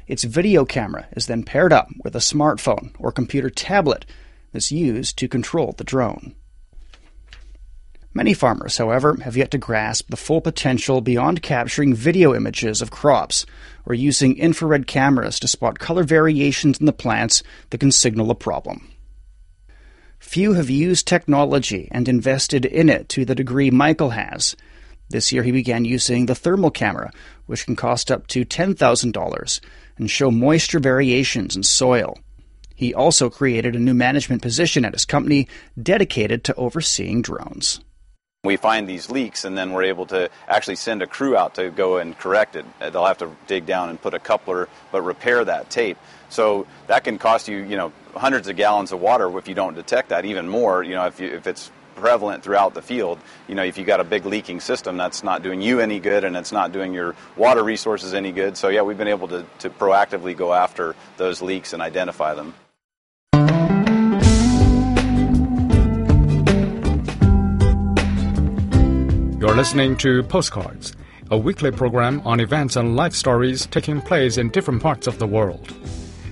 Its 0.07 0.23
video 0.23 0.65
camera 0.65 1.07
is 1.15 1.27
then 1.27 1.43
paired 1.43 1.73
up 1.73 1.87
with 2.03 2.15
a 2.15 2.19
smartphone 2.19 2.91
or 2.99 3.11
computer 3.11 3.49
tablet 3.49 4.05
that's 4.51 4.71
used 4.71 5.17
to 5.17 5.27
control 5.27 5.73
the 5.77 5.83
drone. 5.83 6.35
Many 8.13 8.33
farmers, 8.33 8.77
however, 8.77 9.17
have 9.23 9.35
yet 9.35 9.51
to 9.51 9.57
grasp 9.57 10.09
the 10.09 10.15
full 10.15 10.39
potential 10.39 11.01
beyond 11.01 11.41
capturing 11.41 11.93
video 11.93 12.33
images 12.33 12.81
of 12.81 12.89
crops 12.89 13.45
or 13.85 13.93
using 13.93 14.37
infrared 14.37 14.87
cameras 14.87 15.37
to 15.41 15.49
spot 15.49 15.79
color 15.79 16.03
variations 16.03 16.79
in 16.79 16.85
the 16.85 16.93
plants 16.93 17.43
that 17.71 17.79
can 17.79 17.91
signal 17.91 18.31
a 18.31 18.35
problem. 18.35 18.89
Few 20.19 20.53
have 20.53 20.69
used 20.69 21.05
technology 21.05 21.89
and 21.91 22.07
invested 22.07 22.63
in 22.65 22.87
it 22.87 23.09
to 23.09 23.25
the 23.25 23.35
degree 23.35 23.69
Michael 23.69 24.11
has. 24.11 24.55
This 25.09 25.33
year 25.33 25.43
he 25.43 25.51
began 25.51 25.83
using 25.83 26.25
the 26.25 26.35
thermal 26.35 26.71
camera, 26.71 27.11
which 27.47 27.65
can 27.65 27.75
cost 27.75 28.09
up 28.09 28.27
to 28.27 28.45
$10,000 28.45 29.59
and 29.97 30.09
show 30.09 30.31
moisture 30.31 30.79
variations 30.79 31.55
in 31.55 31.63
soil. 31.63 32.17
He 32.75 32.93
also 32.93 33.29
created 33.29 33.75
a 33.75 33.79
new 33.79 33.93
management 33.93 34.41
position 34.41 34.83
at 34.83 34.93
his 34.93 35.05
company 35.05 35.47
dedicated 35.81 36.43
to 36.45 36.55
overseeing 36.55 37.21
drones. 37.21 37.79
We 38.43 38.57
find 38.57 38.87
these 38.87 39.09
leaks 39.09 39.43
and 39.43 39.57
then 39.57 39.71
we're 39.71 39.83
able 39.83 40.05
to 40.07 40.29
actually 40.47 40.75
send 40.75 41.01
a 41.01 41.07
crew 41.07 41.35
out 41.35 41.55
to 41.55 41.71
go 41.71 41.97
and 41.97 42.17
correct 42.17 42.55
it. 42.55 42.65
Uh, 42.79 42.91
they'll 42.91 43.05
have 43.05 43.17
to 43.19 43.31
dig 43.47 43.65
down 43.65 43.89
and 43.89 43.99
put 43.99 44.13
a 44.13 44.19
coupler 44.19 44.69
but 44.91 45.01
repair 45.01 45.43
that 45.43 45.69
tape. 45.69 45.97
So 46.29 46.67
that 46.87 47.03
can 47.03 47.17
cost 47.17 47.47
you, 47.47 47.57
you 47.57 47.77
know, 47.77 47.91
hundreds 48.13 48.47
of 48.47 48.55
gallons 48.55 48.91
of 48.91 48.99
water 48.99 49.35
if 49.39 49.47
you 49.47 49.55
don't 49.55 49.73
detect 49.73 50.09
that, 50.09 50.25
even 50.25 50.47
more, 50.47 50.83
you 50.83 50.93
know, 50.93 51.05
if, 51.07 51.19
you, 51.19 51.29
if 51.29 51.47
it's 51.47 51.71
prevalent 51.95 52.43
throughout 52.43 52.73
the 52.73 52.81
field. 52.81 53.19
You 53.47 53.55
know, 53.55 53.63
if 53.63 53.77
you 53.77 53.85
got 53.85 53.99
a 53.99 54.03
big 54.03 54.25
leaking 54.25 54.59
system, 54.59 54.97
that's 54.97 55.23
not 55.23 55.43
doing 55.43 55.61
you 55.61 55.79
any 55.79 55.99
good 55.99 56.23
and 56.23 56.35
it's 56.35 56.51
not 56.51 56.71
doing 56.71 56.93
your 56.93 57.15
water 57.35 57.63
resources 57.63 58.13
any 58.13 58.31
good. 58.31 58.57
So, 58.57 58.69
yeah, 58.69 58.81
we've 58.81 58.97
been 58.97 59.07
able 59.07 59.27
to, 59.29 59.45
to 59.59 59.69
proactively 59.69 60.35
go 60.35 60.53
after 60.53 60.95
those 61.17 61.41
leaks 61.41 61.73
and 61.73 61.81
identify 61.81 62.33
them. 62.33 62.53
You're 69.39 69.55
listening 69.55 69.95
to 69.97 70.23
Postcards, 70.23 70.95
a 71.29 71.37
weekly 71.37 71.69
program 71.69 72.21
on 72.25 72.39
events 72.39 72.77
and 72.77 72.95
life 72.95 73.13
stories 73.13 73.67
taking 73.67 74.01
place 74.01 74.37
in 74.37 74.49
different 74.49 74.81
parts 74.81 75.05
of 75.05 75.19
the 75.19 75.27
world. 75.27 75.71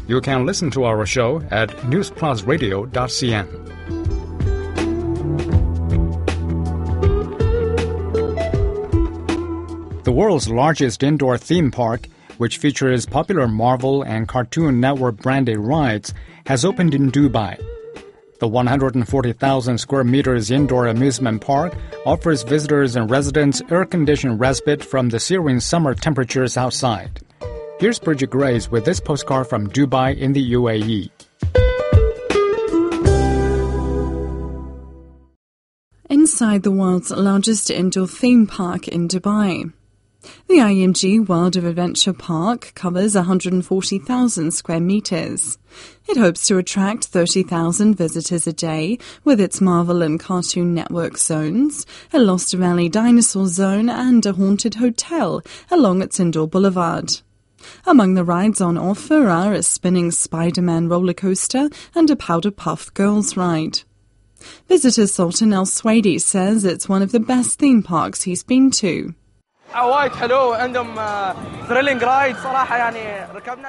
You 0.08 0.20
can 0.20 0.46
listen 0.46 0.72
to 0.72 0.86
our 0.86 1.06
show 1.06 1.42
at 1.52 1.70
newsplusradio.cn. 1.70 4.13
The 10.04 10.12
world's 10.12 10.50
largest 10.50 11.02
indoor 11.02 11.38
theme 11.38 11.72
park, 11.72 12.10
which 12.38 12.58
features 12.58 13.06
popular 13.06 13.48
Marvel 13.48 14.04
and 14.04 14.28
Cartoon 14.28 14.82
Network 14.82 15.16
branded 15.16 15.58
rides, 15.58 16.14
has 16.46 16.66
opened 16.66 16.94
in 16.94 17.10
Dubai. 17.10 17.58
The 18.40 18.48
140,000 18.50 19.78
square 19.78 20.04
meters 20.04 20.52
indoor 20.52 20.88
amusement 20.88 21.40
park 21.40 21.74
offers 22.06 22.44
visitors 22.44 22.98
and 22.98 23.10
residents 23.10 23.62
air 23.72 23.86
conditioned 23.86 24.42
respite 24.42 24.84
from 24.84 25.08
the 25.08 25.22
searing 25.22 25.62
summer 25.62 25.96
temperatures 25.96 26.58
outside. 26.58 27.22
Here's 27.80 28.00
Bridget 28.00 28.30
Grace 28.30 28.70
with 28.70 28.84
this 28.84 29.00
postcard 29.00 29.48
from 29.48 29.70
Dubai 29.70 30.18
in 30.18 30.34
the 30.34 30.52
UAE. 30.52 31.12
Inside 36.10 36.64
the 36.64 36.72
world's 36.72 37.12
largest 37.12 37.72
indoor 37.72 38.08
theme 38.08 38.48
park 38.48 38.90
in 38.90 39.08
Dubai. 39.08 39.72
The 40.48 40.56
IMG 40.56 41.28
World 41.28 41.56
of 41.56 41.66
Adventure 41.66 42.14
Park 42.14 42.72
covers 42.76 43.16
140,000 43.16 44.52
square 44.52 44.80
meters. 44.80 45.58
It 46.08 46.18
hopes 46.18 46.48
to 46.48 46.58
attract 46.58 47.06
30,000 47.06 47.96
visitors 47.96 48.48
a 48.48 48.54
day 48.54 49.00
with 49.24 49.42
its 49.42 49.60
Marvel 49.60 50.02
and 50.02 50.20
Cartoon 50.20 50.74
Network 50.74 51.18
zones, 51.18 51.86
a 52.14 52.20
Lost 52.20 52.54
Valley 52.54 52.88
dinosaur 52.88 53.48
zone, 53.48 53.90
and 53.90 54.26
a 54.26 54.34
haunted 54.34 54.76
hotel 54.76 55.42
along 55.70 56.02
its 56.02 56.20
indoor 56.20 56.48
boulevard. 56.48 57.20
Among 57.86 58.14
the 58.14 58.24
rides 58.24 58.62
on 58.62 58.78
offer 58.78 59.28
are 59.28 59.54
a 59.54 59.64
spinning 59.64 60.12
Spider-Man 60.12 60.90
roller 60.90 61.14
coaster 61.14 61.70
and 61.96 62.10
a 62.10 62.16
Powerpuff 62.16 62.94
Girls 62.94 63.36
ride. 63.36 63.80
Visitor 64.68 65.08
Sultan 65.08 65.54
El 65.54 65.66
Swadi 65.66 66.20
says 66.20 66.66
it's 66.66 66.90
one 66.90 67.02
of 67.02 67.12
the 67.12 67.20
best 67.20 67.60
theme 67.60 67.82
parks 67.82 68.24
he's 68.24 68.44
been 68.44 68.72
to. 68.72 69.16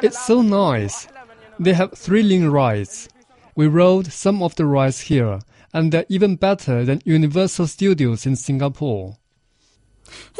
It's 0.02 0.24
so 0.26 0.42
nice. 0.42 1.06
They 1.58 1.72
have 1.72 1.92
thrilling 1.92 2.50
rides. 2.50 3.08
We 3.56 3.68
rode 3.68 4.12
some 4.12 4.42
of 4.42 4.54
the 4.56 4.66
rides 4.66 5.00
here, 5.00 5.40
and 5.72 5.92
they're 5.92 6.06
even 6.08 6.36
better 6.36 6.84
than 6.84 7.00
Universal 7.04 7.68
Studios 7.68 8.26
in 8.26 8.36
Singapore. 8.36 9.16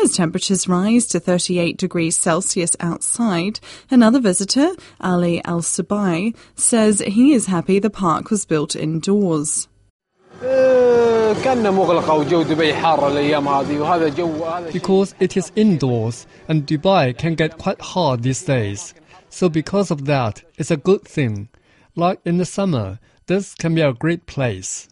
As 0.03 0.13
temperatures 0.13 0.69
rise 0.69 1.07
to 1.07 1.21
38 1.21 1.79
degrees 1.79 2.17
Celsius 2.17 2.77
outside, 2.81 3.61
another 3.91 4.21
visitor, 4.21 4.71
Ali 5.01 5.43
Al 5.45 5.61
Sabai, 5.61 6.35
says 6.55 7.01
he 7.01 7.33
is 7.33 7.47
happy 7.47 7.79
the 7.79 7.91
park 7.91 8.31
was 8.31 8.45
built 8.45 8.77
indoors. 8.77 9.69
Because 14.73 15.15
it 15.21 15.37
is 15.37 15.53
indoors 15.57 16.27
and 16.49 16.67
Dubai 16.67 17.17
can 17.17 17.35
get 17.35 17.59
quite 17.59 17.81
hot 17.81 18.23
these 18.23 18.43
days. 18.43 18.95
So 19.31 19.49
because 19.49 19.91
of 19.91 20.05
that, 20.07 20.43
it's 20.57 20.71
a 20.71 20.77
good 20.77 21.03
thing. 21.03 21.49
Like 21.97 22.21
in 22.25 22.39
the 22.39 22.45
summer, 22.45 22.99
this 23.27 23.55
can 23.55 23.75
be 23.75 23.81
a 23.81 23.93
great 23.93 24.27
place. 24.27 24.89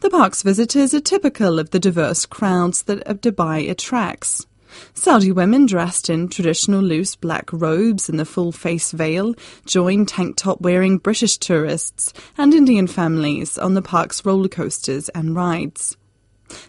The 0.00 0.10
park's 0.10 0.42
visitors 0.42 0.92
are 0.94 1.00
typical 1.00 1.58
of 1.58 1.70
the 1.70 1.78
diverse 1.78 2.26
crowds 2.26 2.82
that 2.84 3.04
Dubai 3.22 3.70
attracts. 3.70 4.46
Saudi 4.94 5.32
women 5.32 5.66
dressed 5.66 6.10
in 6.10 6.28
traditional 6.28 6.82
loose 6.82 7.14
black 7.14 7.52
robes 7.52 8.08
and 8.08 8.18
the 8.18 8.24
full 8.24 8.52
face 8.52 8.92
veil 8.92 9.34
join 9.64 10.04
tank 10.06 10.36
top 10.36 10.60
wearing 10.60 10.98
British 10.98 11.38
tourists 11.38 12.12
and 12.36 12.52
Indian 12.52 12.86
families 12.86 13.58
on 13.58 13.74
the 13.74 13.82
park's 13.82 14.24
roller 14.24 14.48
coasters 14.48 15.08
and 15.10 15.34
rides. 15.34 15.96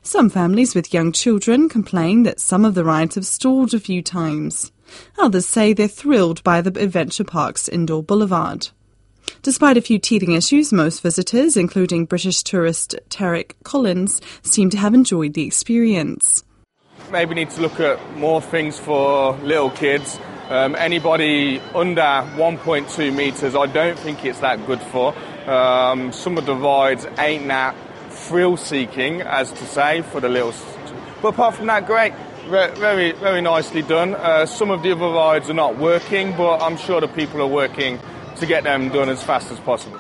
Some 0.04 0.30
families 0.30 0.76
with 0.76 0.94
young 0.94 1.12
children 1.12 1.70
complain 1.70 2.24
that 2.24 2.40
some 2.40 2.66
of 2.66 2.76
the 2.76 2.84
rides 2.84 3.16
have 3.16 3.26
stalled 3.26 3.74
a 3.74 3.80
few 3.80 4.02
times. 4.02 4.72
Others 5.18 5.46
say 5.46 5.74
they're 5.74 5.88
thrilled 5.88 6.44
by 6.44 6.62
the 6.62 6.78
adventure 6.82 7.24
park's 7.24 7.70
indoor 7.70 8.04
boulevard. 8.04 8.70
Despite 9.42 9.78
a 9.78 9.82
few 9.82 10.00
teething 10.00 10.34
issues, 10.34 10.74
most 10.74 11.02
visitors, 11.02 11.56
including 11.56 12.06
British 12.06 12.44
tourist 12.44 12.96
Tarek 13.10 13.54
Collins, 13.64 14.20
seem 14.42 14.70
to 14.72 14.78
have 14.78 14.94
enjoyed 14.94 15.34
the 15.34 15.46
experience 15.46 16.44
maybe 17.12 17.36
need 17.36 17.50
to 17.52 17.62
look 17.62 17.80
at 17.80 18.18
more 18.18 18.42
things 18.42 18.80
for 18.80 19.34
little 19.38 19.70
kids. 19.70 20.20
Um, 20.50 20.76
anybody 20.76 21.60
under 21.76 22.02
1.2 22.02 23.16
metres, 23.16 23.56
I 23.56 23.68
don't 23.68 23.98
think 23.98 24.26
it's 24.26 24.40
that 24.40 24.66
good 24.66 24.82
for. 24.82 25.16
Um, 25.50 26.12
some 26.12 26.38
of 26.38 26.46
the 26.46 26.56
rides 26.56 27.06
ain't 27.18 27.48
that 27.48 27.76
thrill 28.10 28.58
seeking, 28.58 29.22
as 29.22 29.52
to 29.52 29.66
say, 29.66 30.02
for 30.02 30.20
the 30.20 30.30
little. 30.30 30.54
But 31.22 31.30
apart 31.30 31.56
from 31.56 31.68
that, 31.68 31.86
great. 31.86 32.14
Very, 32.48 33.12
very 33.12 33.42
nicely 33.42 33.84
done. 33.84 34.16
Uh, 34.16 34.48
some 34.48 34.72
of 34.72 34.82
the 34.82 34.92
other 34.92 35.06
rides 35.06 35.50
are 35.50 35.54
not 35.54 35.78
working, 35.78 36.36
but 36.36 36.62
I'm 36.62 36.78
sure 36.78 37.00
the 37.00 37.08
people 37.08 37.42
are 37.42 37.48
working 37.48 38.00
to 38.38 38.46
get 38.46 38.64
them 38.64 38.90
done 38.90 39.10
as 39.10 39.22
fast 39.22 39.52
as 39.52 39.60
possible. 39.60 40.00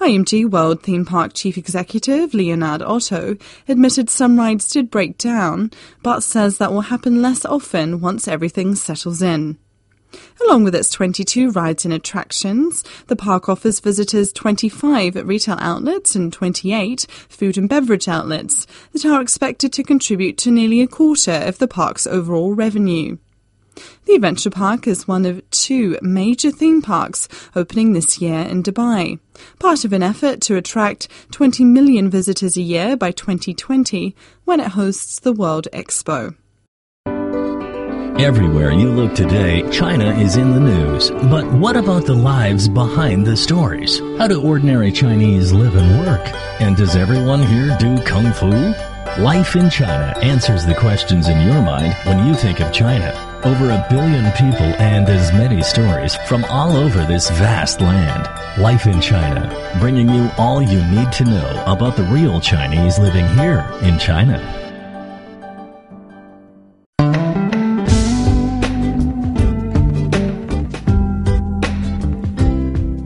IMG 0.00 0.48
World 0.48 0.82
Theme 0.82 1.04
Park 1.04 1.32
Chief 1.34 1.58
Executive 1.58 2.32
Leonard 2.32 2.82
Otto 2.82 3.36
admitted 3.66 4.08
some 4.08 4.38
rides 4.38 4.70
did 4.70 4.92
break 4.92 5.18
down, 5.18 5.72
but 6.04 6.20
says 6.20 6.58
that 6.58 6.72
will 6.72 6.82
happen 6.82 7.20
less 7.20 7.44
often 7.44 8.00
once 8.00 8.28
everything 8.28 8.76
settles 8.76 9.20
in. 9.20 9.58
Along 10.44 10.62
with 10.62 10.76
its 10.76 10.90
22 10.90 11.50
rides 11.50 11.84
and 11.84 11.92
attractions, 11.92 12.84
the 13.08 13.16
park 13.16 13.48
offers 13.48 13.80
visitors 13.80 14.32
25 14.32 15.16
retail 15.26 15.56
outlets 15.58 16.14
and 16.14 16.32
28 16.32 17.06
food 17.28 17.58
and 17.58 17.68
beverage 17.68 18.06
outlets 18.06 18.68
that 18.92 19.04
are 19.04 19.20
expected 19.20 19.72
to 19.72 19.82
contribute 19.82 20.38
to 20.38 20.52
nearly 20.52 20.80
a 20.80 20.86
quarter 20.86 21.32
of 21.32 21.58
the 21.58 21.68
park's 21.68 22.06
overall 22.06 22.54
revenue. 22.54 23.18
The 24.06 24.14
Adventure 24.14 24.50
Park 24.50 24.86
is 24.86 25.06
one 25.06 25.24
of 25.24 25.48
two 25.50 25.98
major 26.02 26.50
theme 26.50 26.82
parks 26.82 27.28
opening 27.54 27.92
this 27.92 28.20
year 28.20 28.40
in 28.40 28.62
Dubai, 28.62 29.18
part 29.58 29.84
of 29.84 29.92
an 29.92 30.02
effort 30.02 30.40
to 30.42 30.56
attract 30.56 31.08
20 31.32 31.64
million 31.64 32.10
visitors 32.10 32.56
a 32.56 32.62
year 32.62 32.96
by 32.96 33.10
2020 33.10 34.14
when 34.44 34.60
it 34.60 34.68
hosts 34.68 35.20
the 35.20 35.32
World 35.32 35.68
Expo. 35.72 36.34
Everywhere 38.18 38.72
you 38.72 38.90
look 38.90 39.14
today, 39.14 39.62
China 39.70 40.12
is 40.18 40.36
in 40.36 40.50
the 40.50 40.58
news. 40.58 41.10
But 41.10 41.46
what 41.52 41.76
about 41.76 42.04
the 42.04 42.14
lives 42.14 42.68
behind 42.68 43.24
the 43.24 43.36
stories? 43.36 44.00
How 44.18 44.26
do 44.26 44.42
ordinary 44.42 44.90
Chinese 44.90 45.52
live 45.52 45.76
and 45.76 46.00
work? 46.00 46.26
And 46.60 46.76
does 46.76 46.96
everyone 46.96 47.42
here 47.44 47.76
do 47.78 48.02
kung 48.02 48.32
fu? 48.32 48.50
Life 49.22 49.54
in 49.54 49.70
China 49.70 50.18
answers 50.20 50.66
the 50.66 50.74
questions 50.74 51.28
in 51.28 51.40
your 51.42 51.62
mind 51.62 51.94
when 52.06 52.26
you 52.26 52.34
think 52.34 52.58
of 52.60 52.72
China. 52.72 53.27
Over 53.44 53.70
a 53.70 53.86
billion 53.88 54.32
people 54.32 54.66
and 54.82 55.08
as 55.08 55.32
many 55.32 55.62
stories 55.62 56.16
from 56.26 56.44
all 56.46 56.76
over 56.76 57.04
this 57.04 57.30
vast 57.30 57.80
land. 57.80 58.28
Life 58.60 58.84
in 58.84 59.00
China, 59.00 59.76
bringing 59.78 60.08
you 60.08 60.28
all 60.36 60.60
you 60.60 60.84
need 60.86 61.12
to 61.12 61.24
know 61.24 61.64
about 61.64 61.96
the 61.96 62.02
real 62.02 62.40
Chinese 62.40 62.98
living 62.98 63.28
here 63.36 63.64
in 63.82 63.96
China. 63.96 64.42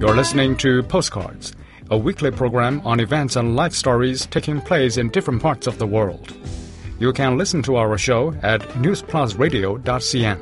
You're 0.01 0.17
listening 0.17 0.57
to 0.57 0.83
Postcards, 0.85 1.53
a 1.91 1.99
weekly 1.99 2.31
program 2.31 2.81
on 2.87 3.01
events 3.01 3.37
and 3.37 3.55
life 3.55 3.75
stories 3.75 4.25
taking 4.25 4.63
place 4.63 4.97
in 4.97 5.11
different 5.11 5.43
parts 5.43 5.67
of 5.67 5.77
the 5.77 5.87
world. 5.87 6.35
You 7.03 7.13
can 7.13 7.37
listen 7.37 7.65
to 7.65 7.75
our 7.75 7.99
show 7.99 8.33
at 8.45 8.61
newsplusradio.cn. 8.79 10.39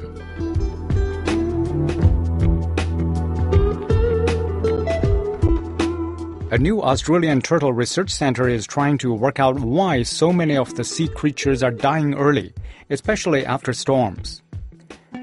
A 6.53 6.59
new 6.59 6.83
Australian 6.83 7.41
turtle 7.41 7.73
research 7.73 8.11
center 8.11 8.47
is 8.47 8.67
trying 8.67 8.99
to 8.99 9.15
work 9.15 9.41
out 9.41 9.59
why 9.61 10.03
so 10.03 10.35
many 10.35 10.55
of 10.55 10.75
the 10.75 10.85
sea 10.85 11.09
creatures 11.09 11.63
are 11.63 11.71
dying 11.71 12.13
early, 12.13 12.53
especially 12.91 13.47
after 13.47 13.73
storms. 13.73 14.43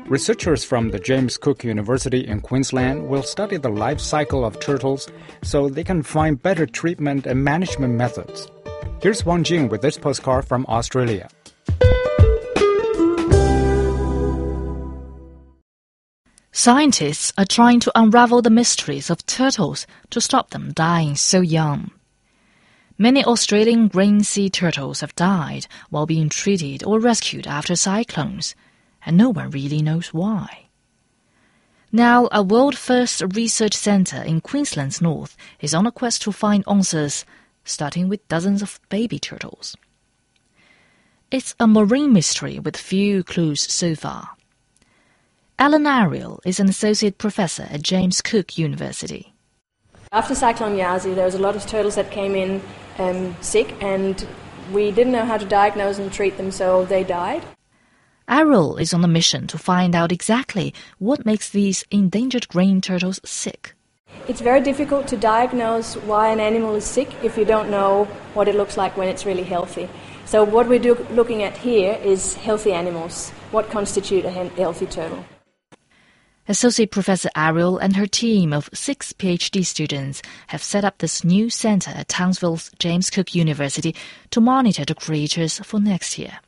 Researchers 0.07 0.63
from 0.63 0.89
the 0.89 0.97
James 0.97 1.37
Cook 1.37 1.63
University 1.63 2.25
in 2.25 2.41
Queensland 2.41 3.09
will 3.09 3.21
study 3.21 3.57
the 3.57 3.69
life 3.69 3.99
cycle 3.99 4.43
of 4.43 4.59
turtles 4.59 5.07
so 5.43 5.69
they 5.69 5.83
can 5.83 6.01
find 6.01 6.41
better 6.41 6.65
treatment 6.65 7.27
and 7.27 7.43
management 7.43 7.93
methods. 7.93 8.49
Here's 8.99 9.23
Wang 9.23 9.43
Jing 9.43 9.69
with 9.69 9.81
this 9.81 9.95
postcard 9.95 10.45
from 10.45 10.65
Australia. 10.67 11.29
Scientists 16.51 17.31
are 17.37 17.45
trying 17.45 17.79
to 17.81 17.91
unravel 17.93 18.41
the 18.41 18.49
mysteries 18.49 19.11
of 19.11 19.23
turtles 19.27 19.85
to 20.09 20.19
stop 20.19 20.49
them 20.49 20.71
dying 20.73 21.15
so 21.15 21.41
young. 21.41 21.91
Many 22.97 23.23
Australian 23.23 23.87
green 23.87 24.23
sea 24.23 24.49
turtles 24.49 25.01
have 25.01 25.13
died 25.13 25.67
while 25.91 26.07
being 26.07 26.27
treated 26.27 26.83
or 26.83 26.99
rescued 26.99 27.45
after 27.45 27.75
cyclones, 27.75 28.55
and 29.05 29.15
no 29.15 29.29
one 29.29 29.51
really 29.51 29.83
knows 29.83 30.11
why. 30.11 30.69
Now, 31.91 32.27
a 32.31 32.41
world 32.41 32.75
first 32.75 33.21
research 33.35 33.75
centre 33.75 34.23
in 34.23 34.41
Queensland's 34.41 35.01
north 35.01 35.37
is 35.59 35.75
on 35.75 35.85
a 35.85 35.91
quest 35.91 36.23
to 36.23 36.31
find 36.31 36.63
answers, 36.67 37.23
starting 37.67 38.09
with 38.09 38.27
dozens 38.27 38.61
of 38.61 38.79
baby 38.89 39.19
turtles. 39.19 39.75
It's 41.29 41.53
a 41.59 41.67
marine 41.67 42.13
mystery 42.13 42.57
with 42.57 42.77
few 42.77 43.23
clues 43.23 43.61
so 43.61 43.95
far. 43.95 44.29
Ellen 45.59 45.85
Ariel 45.85 46.39
is 46.45 46.59
an 46.59 46.69
associate 46.69 47.17
professor 47.17 47.67
at 47.69 47.81
James 47.81 48.21
Cook 48.21 48.57
University. 48.57 49.33
After 50.11 50.33
Cyclone 50.33 50.77
Yasi, 50.77 51.13
there 51.13 51.25
was 51.25 51.35
a 51.35 51.39
lot 51.39 51.55
of 51.55 51.65
turtles 51.65 51.95
that 51.95 52.11
came 52.11 52.35
in 52.35 52.61
um, 52.97 53.35
sick, 53.41 53.75
and 53.81 54.25
we 54.71 54.91
didn't 54.91 55.13
know 55.13 55.25
how 55.25 55.37
to 55.37 55.45
diagnose 55.45 55.99
and 55.99 56.11
treat 56.11 56.37
them, 56.37 56.51
so 56.51 56.85
they 56.85 57.03
died. 57.03 57.43
Ariel 58.29 58.77
is 58.77 58.93
on 58.93 59.03
a 59.03 59.07
mission 59.07 59.47
to 59.47 59.57
find 59.57 59.95
out 59.95 60.11
exactly 60.11 60.73
what 60.99 61.25
makes 61.25 61.49
these 61.49 61.85
endangered 61.91 62.47
green 62.49 62.81
turtles 62.81 63.19
sick. 63.25 63.73
It's 64.27 64.41
very 64.41 64.59
difficult 64.59 65.07
to 65.07 65.15
diagnose 65.15 65.95
why 65.95 66.31
an 66.31 66.41
animal 66.41 66.75
is 66.75 66.83
sick 66.83 67.23
if 67.23 67.37
you 67.37 67.45
don't 67.45 67.69
know 67.69 68.05
what 68.33 68.49
it 68.49 68.55
looks 68.55 68.75
like 68.75 68.97
when 68.97 69.07
it's 69.07 69.25
really 69.25 69.43
healthy. 69.43 69.87
So, 70.25 70.43
what 70.43 70.67
we're 70.67 70.79
do- 70.79 71.07
looking 71.11 71.43
at 71.43 71.55
here 71.55 71.93
is 72.03 72.33
healthy 72.33 72.73
animals. 72.73 73.29
What 73.51 73.69
constitute 73.69 74.25
a 74.25 74.29
healthy 74.29 74.85
turtle? 74.85 75.23
Associate 76.49 76.91
Professor 76.91 77.29
Ariel 77.37 77.77
and 77.77 77.95
her 77.95 78.05
team 78.05 78.51
of 78.51 78.69
six 78.73 79.13
PhD 79.13 79.65
students 79.65 80.21
have 80.47 80.61
set 80.61 80.83
up 80.83 80.97
this 80.97 81.23
new 81.23 81.49
center 81.49 81.91
at 81.91 82.09
Townsville's 82.09 82.69
James 82.79 83.09
Cook 83.09 83.33
University 83.33 83.95
to 84.31 84.41
monitor 84.41 84.83
the 84.83 84.95
creatures 84.95 85.59
for 85.59 85.79
next 85.79 86.17
year. 86.17 86.39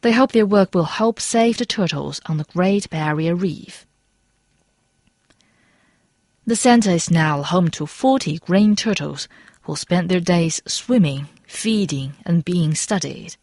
They 0.00 0.12
hope 0.12 0.32
their 0.32 0.46
work 0.46 0.74
will 0.74 0.84
help 0.84 1.20
save 1.20 1.58
the 1.58 1.66
turtles 1.66 2.20
on 2.26 2.38
the 2.38 2.44
Great 2.52 2.90
Barrier 2.90 3.36
Reef. 3.36 3.85
The 6.48 6.54
center 6.54 6.90
is 6.90 7.10
now 7.10 7.42
home 7.42 7.70
to 7.70 7.86
40 7.86 8.38
green 8.38 8.76
turtles 8.76 9.26
who 9.62 9.74
spend 9.74 10.08
their 10.08 10.20
days 10.20 10.62
swimming, 10.64 11.26
feeding, 11.44 12.14
and 12.24 12.44
being 12.44 12.76
studied. 12.76 13.34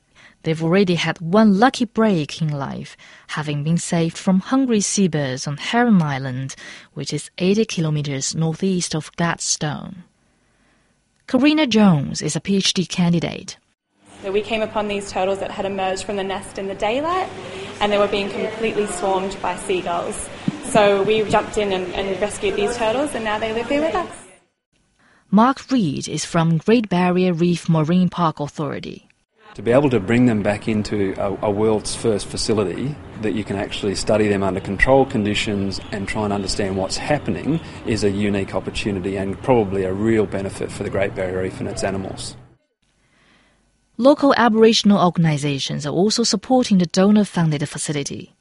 They've 0.43 0.63
already 0.63 0.95
had 0.95 1.19
one 1.19 1.59
lucky 1.59 1.83
break 1.83 2.41
in 2.41 2.47
life, 2.47 2.95
having 3.27 3.61
been 3.61 3.77
saved 3.77 4.17
from 4.17 4.39
hungry 4.39 4.79
seabirds 4.79 5.47
on 5.47 5.57
Heron 5.57 6.01
Island, 6.01 6.55
which 6.93 7.11
is 7.11 7.29
80 7.39 7.65
kilometers 7.65 8.35
northeast 8.35 8.95
of 8.95 9.11
Gladstone. 9.17 10.03
Karina 11.27 11.67
Jones 11.67 12.21
is 12.21 12.37
a 12.37 12.41
PhD 12.41 12.87
candidate. 12.87 13.57
So 14.21 14.31
we 14.31 14.41
came 14.41 14.61
upon 14.61 14.87
these 14.87 15.11
turtles 15.11 15.39
that 15.39 15.51
had 15.51 15.65
emerged 15.65 16.05
from 16.05 16.15
the 16.15 16.23
nest 16.23 16.57
in 16.57 16.67
the 16.67 16.75
daylight 16.75 17.27
and 17.81 17.91
they 17.91 17.97
were 17.97 18.07
being 18.07 18.29
completely 18.29 18.87
swarmed 18.87 19.35
by 19.41 19.57
seagulls. 19.57 20.29
So 20.65 21.03
we 21.03 21.23
jumped 21.23 21.57
in 21.57 21.71
and, 21.71 21.93
and 21.93 22.19
rescued 22.21 22.55
these 22.55 22.75
turtles 22.77 23.13
and 23.15 23.23
now 23.23 23.39
they 23.39 23.53
live 23.53 23.69
here 23.69 23.81
with 23.81 23.95
us. 23.95 24.09
Mark 25.29 25.71
Read 25.71 26.07
is 26.07 26.25
from 26.25 26.57
Great 26.57 26.89
Barrier 26.89 27.33
Reef 27.33 27.67
Marine 27.67 28.09
Park 28.09 28.39
Authority. 28.39 29.07
To 29.55 29.61
be 29.61 29.71
able 29.71 29.89
to 29.91 29.99
bring 29.99 30.25
them 30.25 30.41
back 30.41 30.67
into 30.67 31.13
a, 31.17 31.47
a, 31.47 31.51
world's 31.51 31.95
first 31.95 32.25
facility 32.25 32.95
that 33.21 33.33
you 33.33 33.43
can 33.43 33.55
actually 33.55 33.93
study 33.93 34.27
them 34.27 34.41
under 34.41 34.59
controlled 34.59 35.11
conditions 35.11 35.79
and 35.91 36.07
try 36.07 36.23
and 36.23 36.33
understand 36.33 36.75
what's 36.75 36.97
happening 36.97 37.59
is 37.85 38.03
a 38.03 38.09
unique 38.09 38.55
opportunity 38.55 39.15
and 39.15 39.39
probably 39.43 39.83
a 39.83 39.93
real 39.93 40.25
benefit 40.25 40.71
for 40.71 40.83
the 40.83 40.89
Great 40.89 41.13
Barrier 41.13 41.41
Reef 41.41 41.59
and 41.59 41.69
its 41.69 41.83
animals. 41.83 42.35
Local 43.97 44.33
Aboriginal 44.37 45.03
organizations 45.03 45.85
are 45.85 45.93
also 45.93 46.23
supporting 46.23 46.79
the 46.79 46.87
donor 46.87 47.25
funded 47.25 47.67
facility. 47.69 48.32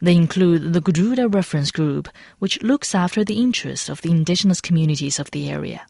They 0.00 0.14
include 0.14 0.72
the 0.72 0.80
Gudjuda 0.80 1.34
Reference 1.34 1.70
Group, 1.70 2.08
which 2.38 2.62
looks 2.62 2.94
after 2.94 3.24
the 3.24 3.40
interests 3.40 3.88
of 3.88 4.02
the 4.02 4.10
indigenous 4.10 4.60
communities 4.60 5.18
of 5.18 5.30
the 5.30 5.50
area. 5.50 5.86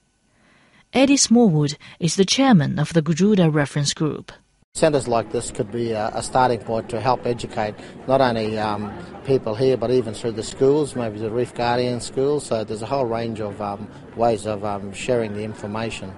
Eddie 0.93 1.17
Smallwood 1.17 1.77
is 2.01 2.17
the 2.17 2.25
chairman 2.25 2.79
of 2.79 2.93
the 2.93 3.03
Gudjuda 3.03 3.53
Reference 3.53 3.93
Group. 3.93 4.33
Centres 4.75 5.09
like 5.09 5.33
this 5.33 5.51
could 5.51 5.73
be 5.73 5.93
a, 5.93 6.09
a, 6.09 6.23
starting 6.23 6.61
point 6.61 6.91
to 6.91 7.01
help 7.01 7.25
educate 7.27 7.75
not 8.07 8.21
only 8.21 8.59
um, 8.59 8.93
people 9.25 9.55
here 9.55 9.77
but 9.77 9.91
even 9.91 10.13
through 10.13 10.33
the 10.33 10.43
schools, 10.43 10.95
maybe 10.95 11.19
the 11.19 11.31
Reef 11.31 11.55
Guardian 11.55 12.01
schools. 12.01 12.45
So 12.45 12.63
there's 12.63 12.83
a 12.83 12.87
whole 12.87 13.07
range 13.07 13.41
of 13.41 13.61
um, 13.63 13.89
ways 14.17 14.47
of 14.47 14.65
um, 14.65 14.93
sharing 14.93 15.33
the 15.33 15.45
information. 15.45 16.15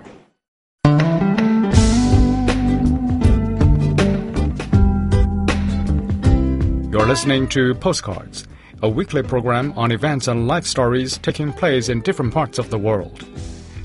Listening 7.09 7.49
to 7.49 7.75
Postcards, 7.77 8.47
a 8.83 8.88
weekly 8.88 9.23
program 9.23 9.73
on 9.79 9.90
events 9.92 10.29
and 10.29 10.47
life 10.47 10.66
stories 10.66 11.16
taking 11.16 11.51
place 11.55 11.88
in 11.88 12.03
different 12.03 12.35
parts 12.35 12.59
of 12.59 12.68
the 12.68 12.77
world. 12.77 13.27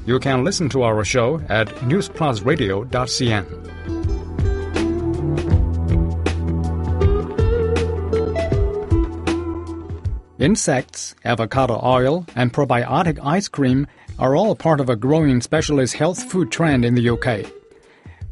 You 0.05 0.19
can 0.19 0.43
listen 0.43 0.67
to 0.71 0.83
our 0.83 1.05
show 1.05 1.39
at 1.47 1.69
newsplusradio.cn. 1.87 3.45
Insects, 10.39 11.15
avocado 11.23 11.79
oil, 11.81 12.25
and 12.35 12.51
probiotic 12.51 13.19
ice 13.23 13.47
cream 13.47 13.87
are 14.19 14.35
all 14.35 14.53
part 14.53 14.81
of 14.81 14.89
a 14.89 14.97
growing 14.97 15.39
specialist 15.39 15.93
health 15.93 16.21
food 16.29 16.51
trend 16.51 16.83
in 16.83 16.95
the 16.95 17.09
UK. 17.09 17.62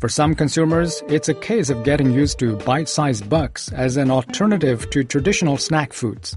For 0.02 0.10
some 0.10 0.34
consumers, 0.34 1.04
it's 1.10 1.30
a 1.30 1.36
case 1.36 1.70
of 1.70 1.84
getting 1.84 2.10
used 2.10 2.40
to 2.40 2.56
bite 2.56 2.90
sized 2.90 3.30
bugs 3.30 3.72
as 3.72 3.98
an 3.98 4.10
alternative 4.10 4.90
to 4.90 5.04
traditional 5.04 5.58
snack 5.58 5.94
foods. 5.94 6.36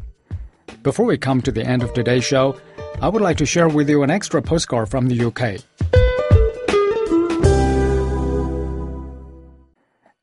Before 0.83 1.07
we 1.07 1.17
come 1.17 1.41
to 1.41 1.51
the 1.51 1.65
end 1.65 1.83
of 1.83 1.95
today's 1.95 2.27
show, 2.27 2.61
I 3.01 3.09
would 3.09 3.23
like 3.23 3.39
to 3.39 3.47
share 3.47 3.71
with 3.71 3.89
you 3.89 4.03
an 4.03 4.11
extra 4.11 4.43
postcard 4.43 4.91
from 4.91 5.09
the 5.09 5.19
UK. 5.19 5.65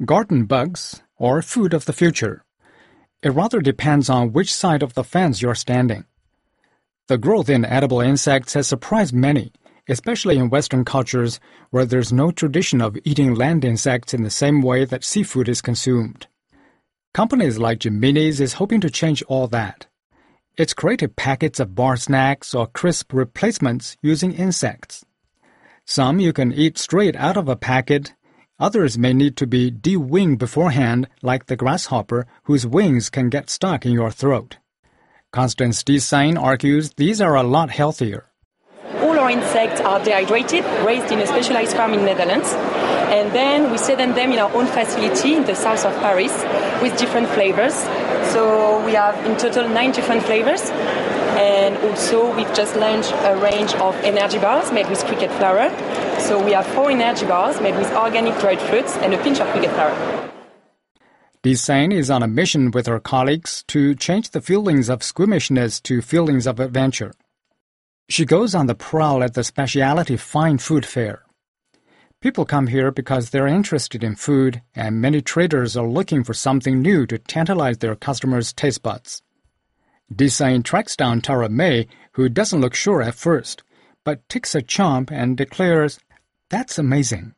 Garden 0.06 0.46
bugs, 0.46 1.02
or 1.18 1.42
food 1.42 1.74
of 1.74 1.86
the 1.86 1.94
future. 1.94 2.46
It 3.24 3.30
rather 3.30 3.60
depends 3.60 4.08
on 4.08 4.34
which 4.34 4.54
side 4.54 4.84
of 4.84 4.94
the 4.94 5.04
fence 5.04 5.42
you're 5.42 5.56
standing. 5.56 6.06
The 7.08 7.18
growth 7.18 7.50
in 7.50 7.66
edible 7.66 8.02
insects 8.02 8.54
has 8.54 8.68
surprised 8.68 9.16
many, 9.16 9.52
especially 9.92 10.38
in 10.38 10.50
Western 10.50 10.84
cultures 10.84 11.40
where 11.70 11.86
there's 11.86 12.12
no 12.12 12.32
tradition 12.32 12.82
of 12.82 12.98
eating 13.04 13.36
land 13.36 13.64
insects 13.64 14.14
in 14.14 14.24
the 14.24 14.32
same 14.32 14.64
way 14.64 14.86
that 14.86 15.04
seafood 15.04 15.48
is 15.48 15.62
consumed. 15.62 16.26
Companies 17.14 17.60
like 17.60 17.80
Jimini's 17.80 18.40
is 18.40 18.54
hoping 18.54 18.82
to 18.82 18.90
change 18.90 19.22
all 19.24 19.48
that. 19.48 19.86
It's 20.58 20.74
created 20.74 21.16
packets 21.16 21.60
of 21.60 21.76
bar 21.76 21.98
snacks 21.98 22.56
or 22.56 22.66
crisp 22.66 23.14
replacements 23.14 23.98
using 24.02 24.32
insects. 24.32 25.06
Some 25.86 26.20
you 26.20 26.34
can 26.34 26.52
eat 26.52 26.80
straight 26.80 27.16
out 27.16 27.38
of 27.38 27.48
a 27.48 27.56
packet 27.56 28.14
Others 28.62 28.96
may 28.96 29.12
need 29.12 29.38
to 29.38 29.48
be 29.48 29.72
de-winged 29.72 30.38
beforehand, 30.38 31.10
like 31.24 31.48
the 31.48 31.56
grasshopper, 31.56 32.28
whose 32.44 32.68
wings 32.68 33.10
can 33.10 33.28
get 33.28 33.50
stuck 33.50 33.88
in 33.88 33.92
your 33.92 34.12
throat. 34.12 34.58
Constance 35.34 35.82
Desain 35.82 36.40
argues 36.40 36.94
these 36.94 37.20
are 37.20 37.36
a 37.36 37.42
lot 37.42 37.72
healthier. 37.72 38.31
Our 39.22 39.30
insects 39.30 39.80
are 39.82 40.04
dehydrated, 40.04 40.66
raised 40.84 41.12
in 41.12 41.20
a 41.20 41.28
specialized 41.28 41.78
farm 41.78 41.94
in 41.94 42.00
the 42.00 42.06
Netherlands, 42.08 42.52
and 43.14 43.32
then 43.32 43.70
we 43.70 43.78
send 43.78 44.18
them 44.18 44.32
in 44.32 44.40
our 44.40 44.52
own 44.52 44.66
facility 44.66 45.36
in 45.36 45.46
the 45.46 45.54
south 45.54 45.86
of 45.86 45.94
Paris 46.00 46.34
with 46.82 46.98
different 46.98 47.30
flavors. 47.30 47.76
So 48.34 48.84
we 48.84 48.94
have 48.94 49.16
in 49.28 49.38
total 49.38 49.70
nine 49.70 49.92
different 49.92 50.24
flavors, 50.24 50.72
and 51.38 51.78
also 51.86 52.36
we've 52.36 52.52
just 52.56 52.76
launched 52.78 53.12
a 53.12 53.38
range 53.38 53.76
of 53.76 53.96
energy 53.98 54.40
bars 54.40 54.72
made 54.72 54.90
with 54.90 55.06
cricket 55.06 55.30
flour. 55.34 55.70
So 56.20 56.44
we 56.44 56.54
have 56.54 56.66
four 56.66 56.90
energy 56.90 57.28
bars 57.28 57.62
made 57.62 57.78
with 57.78 57.94
organic 57.94 58.40
dried 58.40 58.60
fruits 58.60 58.98
and 58.98 59.14
a 59.14 59.22
pinch 59.22 59.40
of 59.40 59.48
cricket 59.50 59.70
flour. 59.70 59.94
Desain 61.44 61.94
is 61.94 62.10
on 62.10 62.24
a 62.24 62.28
mission 62.28 62.72
with 62.72 62.88
her 62.88 63.00
colleagues 63.00 63.64
to 63.68 63.94
change 63.94 64.32
the 64.32 64.42
feelings 64.42 64.90
of 64.90 65.04
squeamishness 65.04 65.80
to 65.82 66.02
feelings 66.02 66.48
of 66.48 66.60
adventure. 66.60 67.14
She 68.12 68.26
goes 68.26 68.54
on 68.54 68.68
the 68.68 68.76
prowl 68.76 69.24
at 69.24 69.36
the 69.36 69.44
specialty 69.46 70.18
fine 70.18 70.58
food 70.58 70.86
fair. 70.86 71.24
People 72.20 72.44
come 72.44 72.68
here 72.68 72.92
because 72.92 73.30
they're 73.30 73.48
interested 73.48 74.04
in 74.04 74.18
food, 74.18 74.62
and 74.76 75.00
many 75.00 75.22
traders 75.22 75.78
are 75.78 75.88
looking 75.88 76.26
for 76.26 76.34
something 76.34 76.82
new 76.82 77.08
to 77.08 77.18
tantalize 77.18 77.78
their 77.78 77.96
customers' 77.96 78.52
taste 78.52 78.84
buds. 78.84 79.22
Desain 80.14 80.62
tracks 80.62 80.98
down 80.98 81.22
Tara 81.22 81.48
May, 81.48 81.88
who 82.12 82.28
doesn't 82.28 82.60
look 82.60 82.76
sure 82.76 83.02
at 83.02 83.16
first, 83.16 83.64
but 84.04 84.28
takes 84.28 84.56
a 84.56 84.62
chomp 84.62 85.10
and 85.10 85.38
declares, 85.38 85.98
That's 86.50 86.78
amazing. 86.78 87.34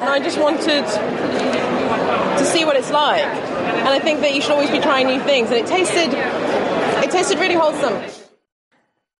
And 0.00 0.10
I 0.10 0.18
just 0.18 0.38
wanted 0.38 0.84
to 0.84 2.44
see 2.44 2.66
what 2.66 2.76
it's 2.76 2.90
like. 2.90 3.24
And 3.24 3.88
I 3.88 4.00
think 4.00 4.20
that 4.20 4.34
you 4.34 4.42
should 4.42 4.52
always 4.52 4.70
be 4.70 4.80
trying 4.80 5.06
new 5.06 5.20
things. 5.20 5.48
And 5.48 5.56
it 5.56 5.66
tasted, 5.66 6.12
it 6.12 7.10
tasted 7.10 7.38
really 7.38 7.54
wholesome. 7.54 8.23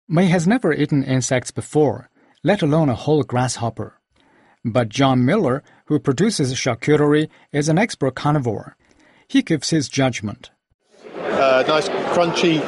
May 0.09 0.27
has 0.27 0.47
never 0.47 0.73
eaten 0.73 1.03
insects 1.03 1.51
before, 1.51 2.11
let 2.43 2.61
alone 2.61 2.91
a 2.91 2.95
whole 2.95 3.23
grasshopper. 3.23 3.99
But 4.63 4.91
John 4.91 5.25
Miller, 5.25 5.63
who 5.87 5.99
produces 5.99 6.53
charcuterie, 6.53 7.31
is 7.53 7.71
an 7.71 7.79
expert 7.79 8.15
carnivore. 8.15 8.77
He 9.29 9.41
gives 9.41 9.71
his 9.71 9.89
judgment. 9.89 10.51
Uh, 11.17 11.65
nice, 11.67 11.89
crunchy, 11.89 12.61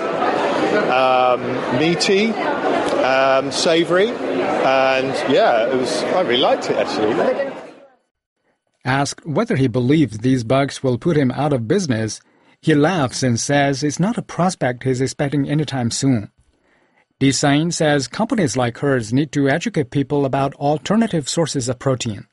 um, 0.91 1.79
meaty, 1.79 2.31
um, 3.03 3.53
savoury, 3.53 4.09
and 4.09 5.09
yeah, 5.31 5.69
it 5.69 5.77
was. 5.77 6.03
I 6.05 6.23
really 6.23 6.39
liked 6.39 6.71
it 6.71 6.77
actually. 6.77 7.53
Asked 8.85 9.27
whether 9.27 9.57
he 9.57 9.69
believes 9.69 10.19
these 10.19 10.45
bugs 10.45 10.83
will 10.83 10.97
put 10.97 11.17
him 11.17 11.31
out 11.33 11.53
of 11.53 11.69
business, 11.69 12.21
he 12.63 12.75
laughs 12.75 13.23
and 13.23 13.39
says 13.39 13.83
it's 13.83 14.01
not 14.01 14.17
a 14.17 14.23
prospect 14.23 14.85
he's 14.85 15.01
expecting 15.03 15.49
anytime 15.49 15.91
soon. 15.91 16.31
Desain 17.19 17.73
says 17.73 18.09
companies 18.09 18.59
like 18.59 18.77
hers 18.77 19.11
need 19.11 19.33
to 19.33 19.49
educate 19.49 19.91
people 19.91 20.27
about 20.27 20.53
alternative 20.57 21.31
sources 21.31 21.67
of 21.67 21.79
protein. 21.79 22.27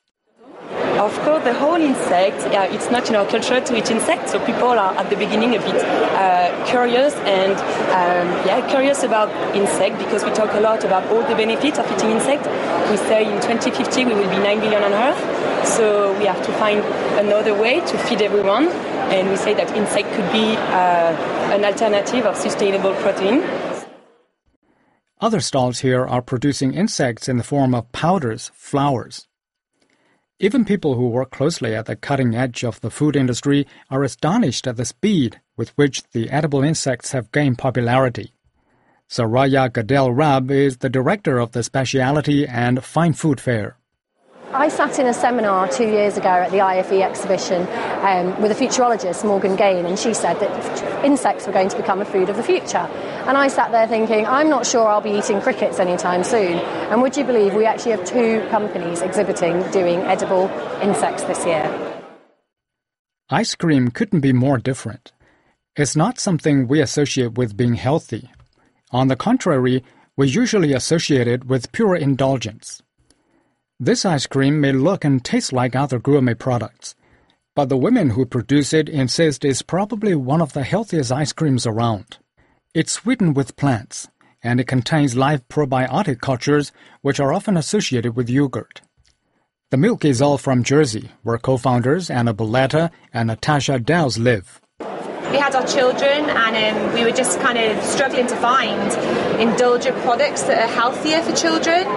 Of 1.00 1.18
course, 1.22 1.42
the 1.46 1.54
whole 1.54 1.80
insect, 1.80 2.42
yeah, 2.52 2.66
it's 2.66 2.92
not 2.92 3.08
in 3.08 3.16
our 3.16 3.26
culture 3.26 3.62
to 3.62 3.78
eat 3.78 3.90
insects, 3.90 4.34
so 4.34 4.46
people 4.46 4.68
are 4.68 4.94
at 4.98 5.10
the 5.10 5.16
beginning 5.16 5.56
a 5.56 5.60
bit 5.60 5.82
uh, 5.82 6.66
curious 6.68 7.14
and 7.16 7.54
um, 7.96 8.28
yeah, 8.46 8.68
curious 8.70 9.04
about 9.04 9.30
insect 9.56 10.00
because 10.00 10.26
we 10.26 10.32
talk 10.32 10.54
a 10.54 10.60
lot 10.60 10.84
about 10.84 11.10
all 11.14 11.24
the 11.30 11.36
benefits 11.36 11.80
of 11.80 11.90
eating 11.94 12.12
insect. 12.12 12.46
We 12.92 12.98
say 12.98 13.24
in 13.24 13.40
2050 13.40 14.04
we 14.04 14.14
will 14.14 14.30
be 14.30 14.38
9 14.40 14.60
billion 14.60 14.84
on 14.84 14.92
Earth, 14.92 15.66
so 15.66 16.12
we 16.20 16.26
have 16.26 16.46
to 16.46 16.52
find 16.60 16.84
another 17.26 17.54
way 17.54 17.80
to 17.80 17.98
feed 18.00 18.22
everyone, 18.22 18.68
and 19.16 19.30
we 19.30 19.38
say 19.38 19.54
that 19.54 19.74
insect 19.78 20.12
could 20.12 20.30
be 20.34 20.58
uh, 20.58 21.16
an 21.56 21.64
alternative 21.64 22.26
of 22.26 22.36
sustainable 22.36 22.94
protein. 22.96 23.44
Other 25.24 25.40
stalls 25.40 25.80
here 25.80 26.06
are 26.06 26.22
producing 26.22 26.74
insects 26.74 27.30
in 27.30 27.38
the 27.38 27.46
form 27.46 27.74
of 27.74 27.90
powders, 27.94 28.52
flowers. 28.54 29.26
Even 30.38 30.66
people 30.66 30.96
who 30.96 31.08
work 31.08 31.32
closely 31.32 31.74
at 31.74 31.86
the 31.86 31.96
cutting 31.96 32.36
edge 32.36 32.66
of 32.66 32.82
the 32.82 32.90
food 32.90 33.16
industry 33.16 33.66
are 33.90 34.04
astonished 34.04 34.68
at 34.68 34.76
the 34.76 34.84
speed 34.84 35.40
with 35.56 35.70
which 35.78 36.04
the 36.12 36.30
edible 36.30 36.62
insects 36.62 37.14
have 37.14 37.32
gained 37.32 37.58
popularity. 37.58 38.34
Soraya 39.10 39.70
Gadelrab 39.70 40.52
is 40.52 40.80
the 40.80 40.90
director 40.90 41.40
of 41.40 41.54
the 41.54 41.64
Specialty 41.64 42.46
and 42.46 42.84
Fine 42.84 43.14
Food 43.14 43.40
Fair. 43.40 43.78
I 44.56 44.68
sat 44.68 45.00
in 45.00 45.08
a 45.08 45.16
seminar 45.16 45.68
two 45.68 45.88
years 45.88 46.16
ago 46.16 46.30
at 46.30 46.52
the 46.52 46.62
IFE 46.62 47.02
exhibition 47.02 47.68
um, 48.06 48.40
with 48.40 48.52
a 48.52 48.56
futurologist, 48.56 49.26
Morgaine 49.26 49.56
Gaye, 49.56 49.84
and 49.84 49.98
she 49.98 50.14
said 50.14 50.40
that 50.40 51.04
insects 51.04 51.48
were 51.48 51.54
going 51.54 51.70
to 51.70 51.78
become 51.78 52.02
a 52.02 52.06
food 52.06 52.30
of 52.30 52.38
the 52.38 52.44
future. 52.44 52.88
And 53.26 53.36
I 53.36 53.48
sat 53.48 53.72
there 53.72 53.88
thinking, 53.88 54.28
I'm 54.28 54.50
not 54.50 54.68
sure 54.68 54.88
I'll 54.88 55.02
be 55.02 55.18
eating 55.18 55.42
crickets 55.42 55.80
anytime 55.80 56.24
soon. 56.24 56.60
And 56.60 57.02
would 57.02 57.18
you 57.18 57.24
believe 57.24 57.56
we 57.56 57.66
actually 57.66 57.94
have 57.94 58.06
two 58.06 58.48
companies 58.52 59.02
exhibiting 59.02 59.64
doing 59.72 60.02
edible 60.02 60.48
insects 60.84 61.24
this 61.24 61.44
year? 61.48 61.66
Ice 63.32 63.56
cream 63.56 63.90
couldn't 63.90 64.20
be 64.20 64.34
more 64.34 64.60
different. 64.60 65.14
It's 65.76 65.96
not 65.96 66.20
something 66.20 66.68
we 66.68 66.80
associate 66.80 67.40
with 67.40 67.58
being 67.58 67.74
healthy. 67.74 68.30
On 68.92 69.08
the 69.08 69.16
contrary, 69.16 69.84
we 70.16 70.28
usually 70.28 70.74
associate 70.74 71.28
it 71.28 71.46
with 71.46 71.72
pure 71.72 71.96
indulgence. 71.96 72.83
This 73.80 74.06
ice 74.06 74.28
cream 74.28 74.62
may 74.62 74.72
look 74.72 75.04
and 75.04 75.24
taste 75.24 75.52
like 75.52 75.76
other 75.76 76.00
gourmet 76.00 76.36
products, 76.36 76.96
but 77.56 77.70
the 77.70 77.78
women 77.78 78.12
who 78.12 78.26
produce 78.26 78.72
it 78.72 78.88
insist 78.88 79.44
it's 79.44 79.64
probably 79.64 80.14
one 80.14 80.42
of 80.42 80.54
the 80.54 80.64
healthiest 80.64 81.12
ice 81.12 81.34
creams 81.34 81.66
around. 81.66 82.18
It's 82.76 82.92
sweetened 82.92 83.36
with 83.36 83.56
plants, 83.56 84.08
and 84.44 84.60
it 84.60 84.68
contains 84.68 85.16
live 85.16 85.48
probiotic 85.48 86.22
cultures 86.22 86.72
which 87.02 87.20
are 87.20 87.34
often 87.34 87.58
associated 87.58 88.16
with 88.16 88.30
yogurt. 88.30 88.82
The 89.72 89.78
milk 89.78 90.06
is 90.06 90.22
all 90.22 90.38
from 90.38 90.64
Jersey, 90.64 91.10
where 91.24 91.40
co-founders 91.40 92.12
Anna 92.12 92.34
Boletta 92.34 92.92
and 93.12 93.28
Natasha 93.28 93.80
Dowse 93.80 94.20
live 94.20 94.62
we 95.34 95.40
had 95.40 95.56
our 95.56 95.66
children 95.66 96.30
and 96.30 96.78
um, 96.78 96.94
we 96.94 97.04
were 97.04 97.12
just 97.12 97.40
kind 97.40 97.58
of 97.58 97.84
struggling 97.84 98.28
to 98.28 98.36
find 98.36 99.42
indulgent 99.42 99.98
products 100.04 100.44
that 100.44 100.62
are 100.62 100.72
healthier 100.72 101.24
for 101.24 101.36
children. 101.36 101.88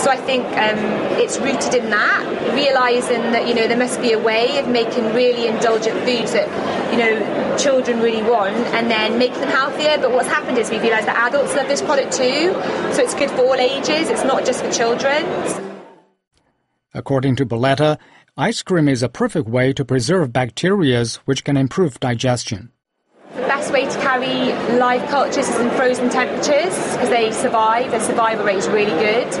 So 0.00 0.10
I 0.10 0.16
think 0.16 0.46
um, 0.56 0.78
it's 1.20 1.38
rooted 1.38 1.74
in 1.74 1.90
that, 1.90 2.54
realizing 2.54 3.32
that 3.32 3.46
you 3.46 3.54
know 3.54 3.68
there 3.68 3.76
must 3.76 4.00
be 4.00 4.12
a 4.12 4.18
way 4.18 4.58
of 4.58 4.66
making 4.66 5.12
really 5.12 5.46
indulgent 5.46 5.96
foods 6.04 6.32
that 6.32 6.48
you 6.90 6.98
know 6.98 7.56
children 7.58 8.00
really 8.00 8.22
want, 8.22 8.56
and 8.74 8.90
then 8.90 9.18
make 9.18 9.34
them 9.34 9.48
healthier. 9.48 9.98
But 9.98 10.12
what's 10.12 10.28
happened 10.28 10.56
is 10.56 10.70
we've 10.70 10.82
realised 10.82 11.06
that 11.06 11.16
adults 11.28 11.54
love 11.54 11.68
this 11.68 11.82
product 11.82 12.12
too, 12.12 12.52
so 12.94 13.02
it's 13.02 13.14
good 13.14 13.30
for 13.30 13.42
all 13.42 13.54
ages. 13.54 14.08
It's 14.08 14.24
not 14.24 14.46
just 14.46 14.64
for 14.64 14.72
children. 14.72 15.26
According 16.94 17.36
to 17.36 17.46
Boletta, 17.46 17.98
ice 18.36 18.62
cream 18.62 18.88
is 18.88 19.02
a 19.02 19.08
perfect 19.08 19.48
way 19.48 19.72
to 19.74 19.84
preserve 19.84 20.32
bacteria 20.32 21.04
which 21.26 21.44
can 21.44 21.56
improve 21.56 22.00
digestion 22.00 22.72
best 23.60 23.72
way 23.74 23.84
to 23.84 24.00
carry 24.00 24.54
live 24.78 25.06
cultures 25.10 25.46
is 25.46 25.60
in 25.60 25.68
frozen 25.72 26.08
temperatures 26.08 26.74
because 26.94 27.10
they 27.10 27.30
survive, 27.30 27.90
their 27.90 28.00
survival 28.00 28.42
rate 28.42 28.56
is 28.56 28.66
really 28.68 28.92
good. 28.92 29.34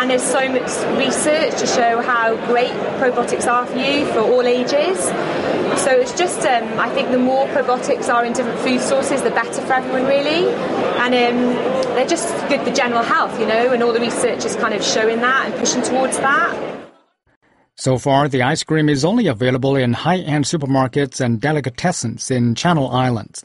And 0.00 0.10
there's 0.10 0.20
so 0.20 0.48
much 0.48 0.68
research 0.98 1.60
to 1.60 1.66
show 1.68 2.02
how 2.02 2.34
great 2.46 2.72
probiotics 2.98 3.46
are 3.46 3.64
for 3.64 3.78
you 3.78 4.04
for 4.06 4.18
all 4.18 4.42
ages. 4.42 4.98
So 5.80 5.92
it's 5.92 6.12
just, 6.18 6.40
um, 6.40 6.80
I 6.80 6.90
think 6.90 7.12
the 7.12 7.18
more 7.18 7.46
probiotics 7.48 8.12
are 8.12 8.24
in 8.24 8.32
different 8.32 8.58
food 8.58 8.80
sources, 8.80 9.22
the 9.22 9.30
better 9.30 9.62
for 9.62 9.74
everyone, 9.74 10.06
really. 10.06 10.48
And 10.98 11.14
um, 11.14 11.54
they're 11.94 12.08
just 12.08 12.28
good 12.48 12.62
for 12.62 12.72
general 12.72 13.04
health, 13.04 13.38
you 13.38 13.46
know, 13.46 13.72
and 13.72 13.80
all 13.84 13.92
the 13.92 14.00
research 14.00 14.44
is 14.44 14.56
kind 14.56 14.74
of 14.74 14.82
showing 14.82 15.20
that 15.20 15.46
and 15.46 15.54
pushing 15.54 15.82
towards 15.82 16.16
that. 16.18 16.72
So 17.76 17.96
far, 17.96 18.28
the 18.28 18.42
ice 18.42 18.64
cream 18.64 18.88
is 18.88 19.04
only 19.04 19.28
available 19.28 19.76
in 19.76 19.92
high-end 19.92 20.46
supermarkets 20.46 21.20
and 21.20 21.40
delicatessens 21.40 22.30
in 22.30 22.54
Channel 22.54 22.90
Islands, 22.90 23.44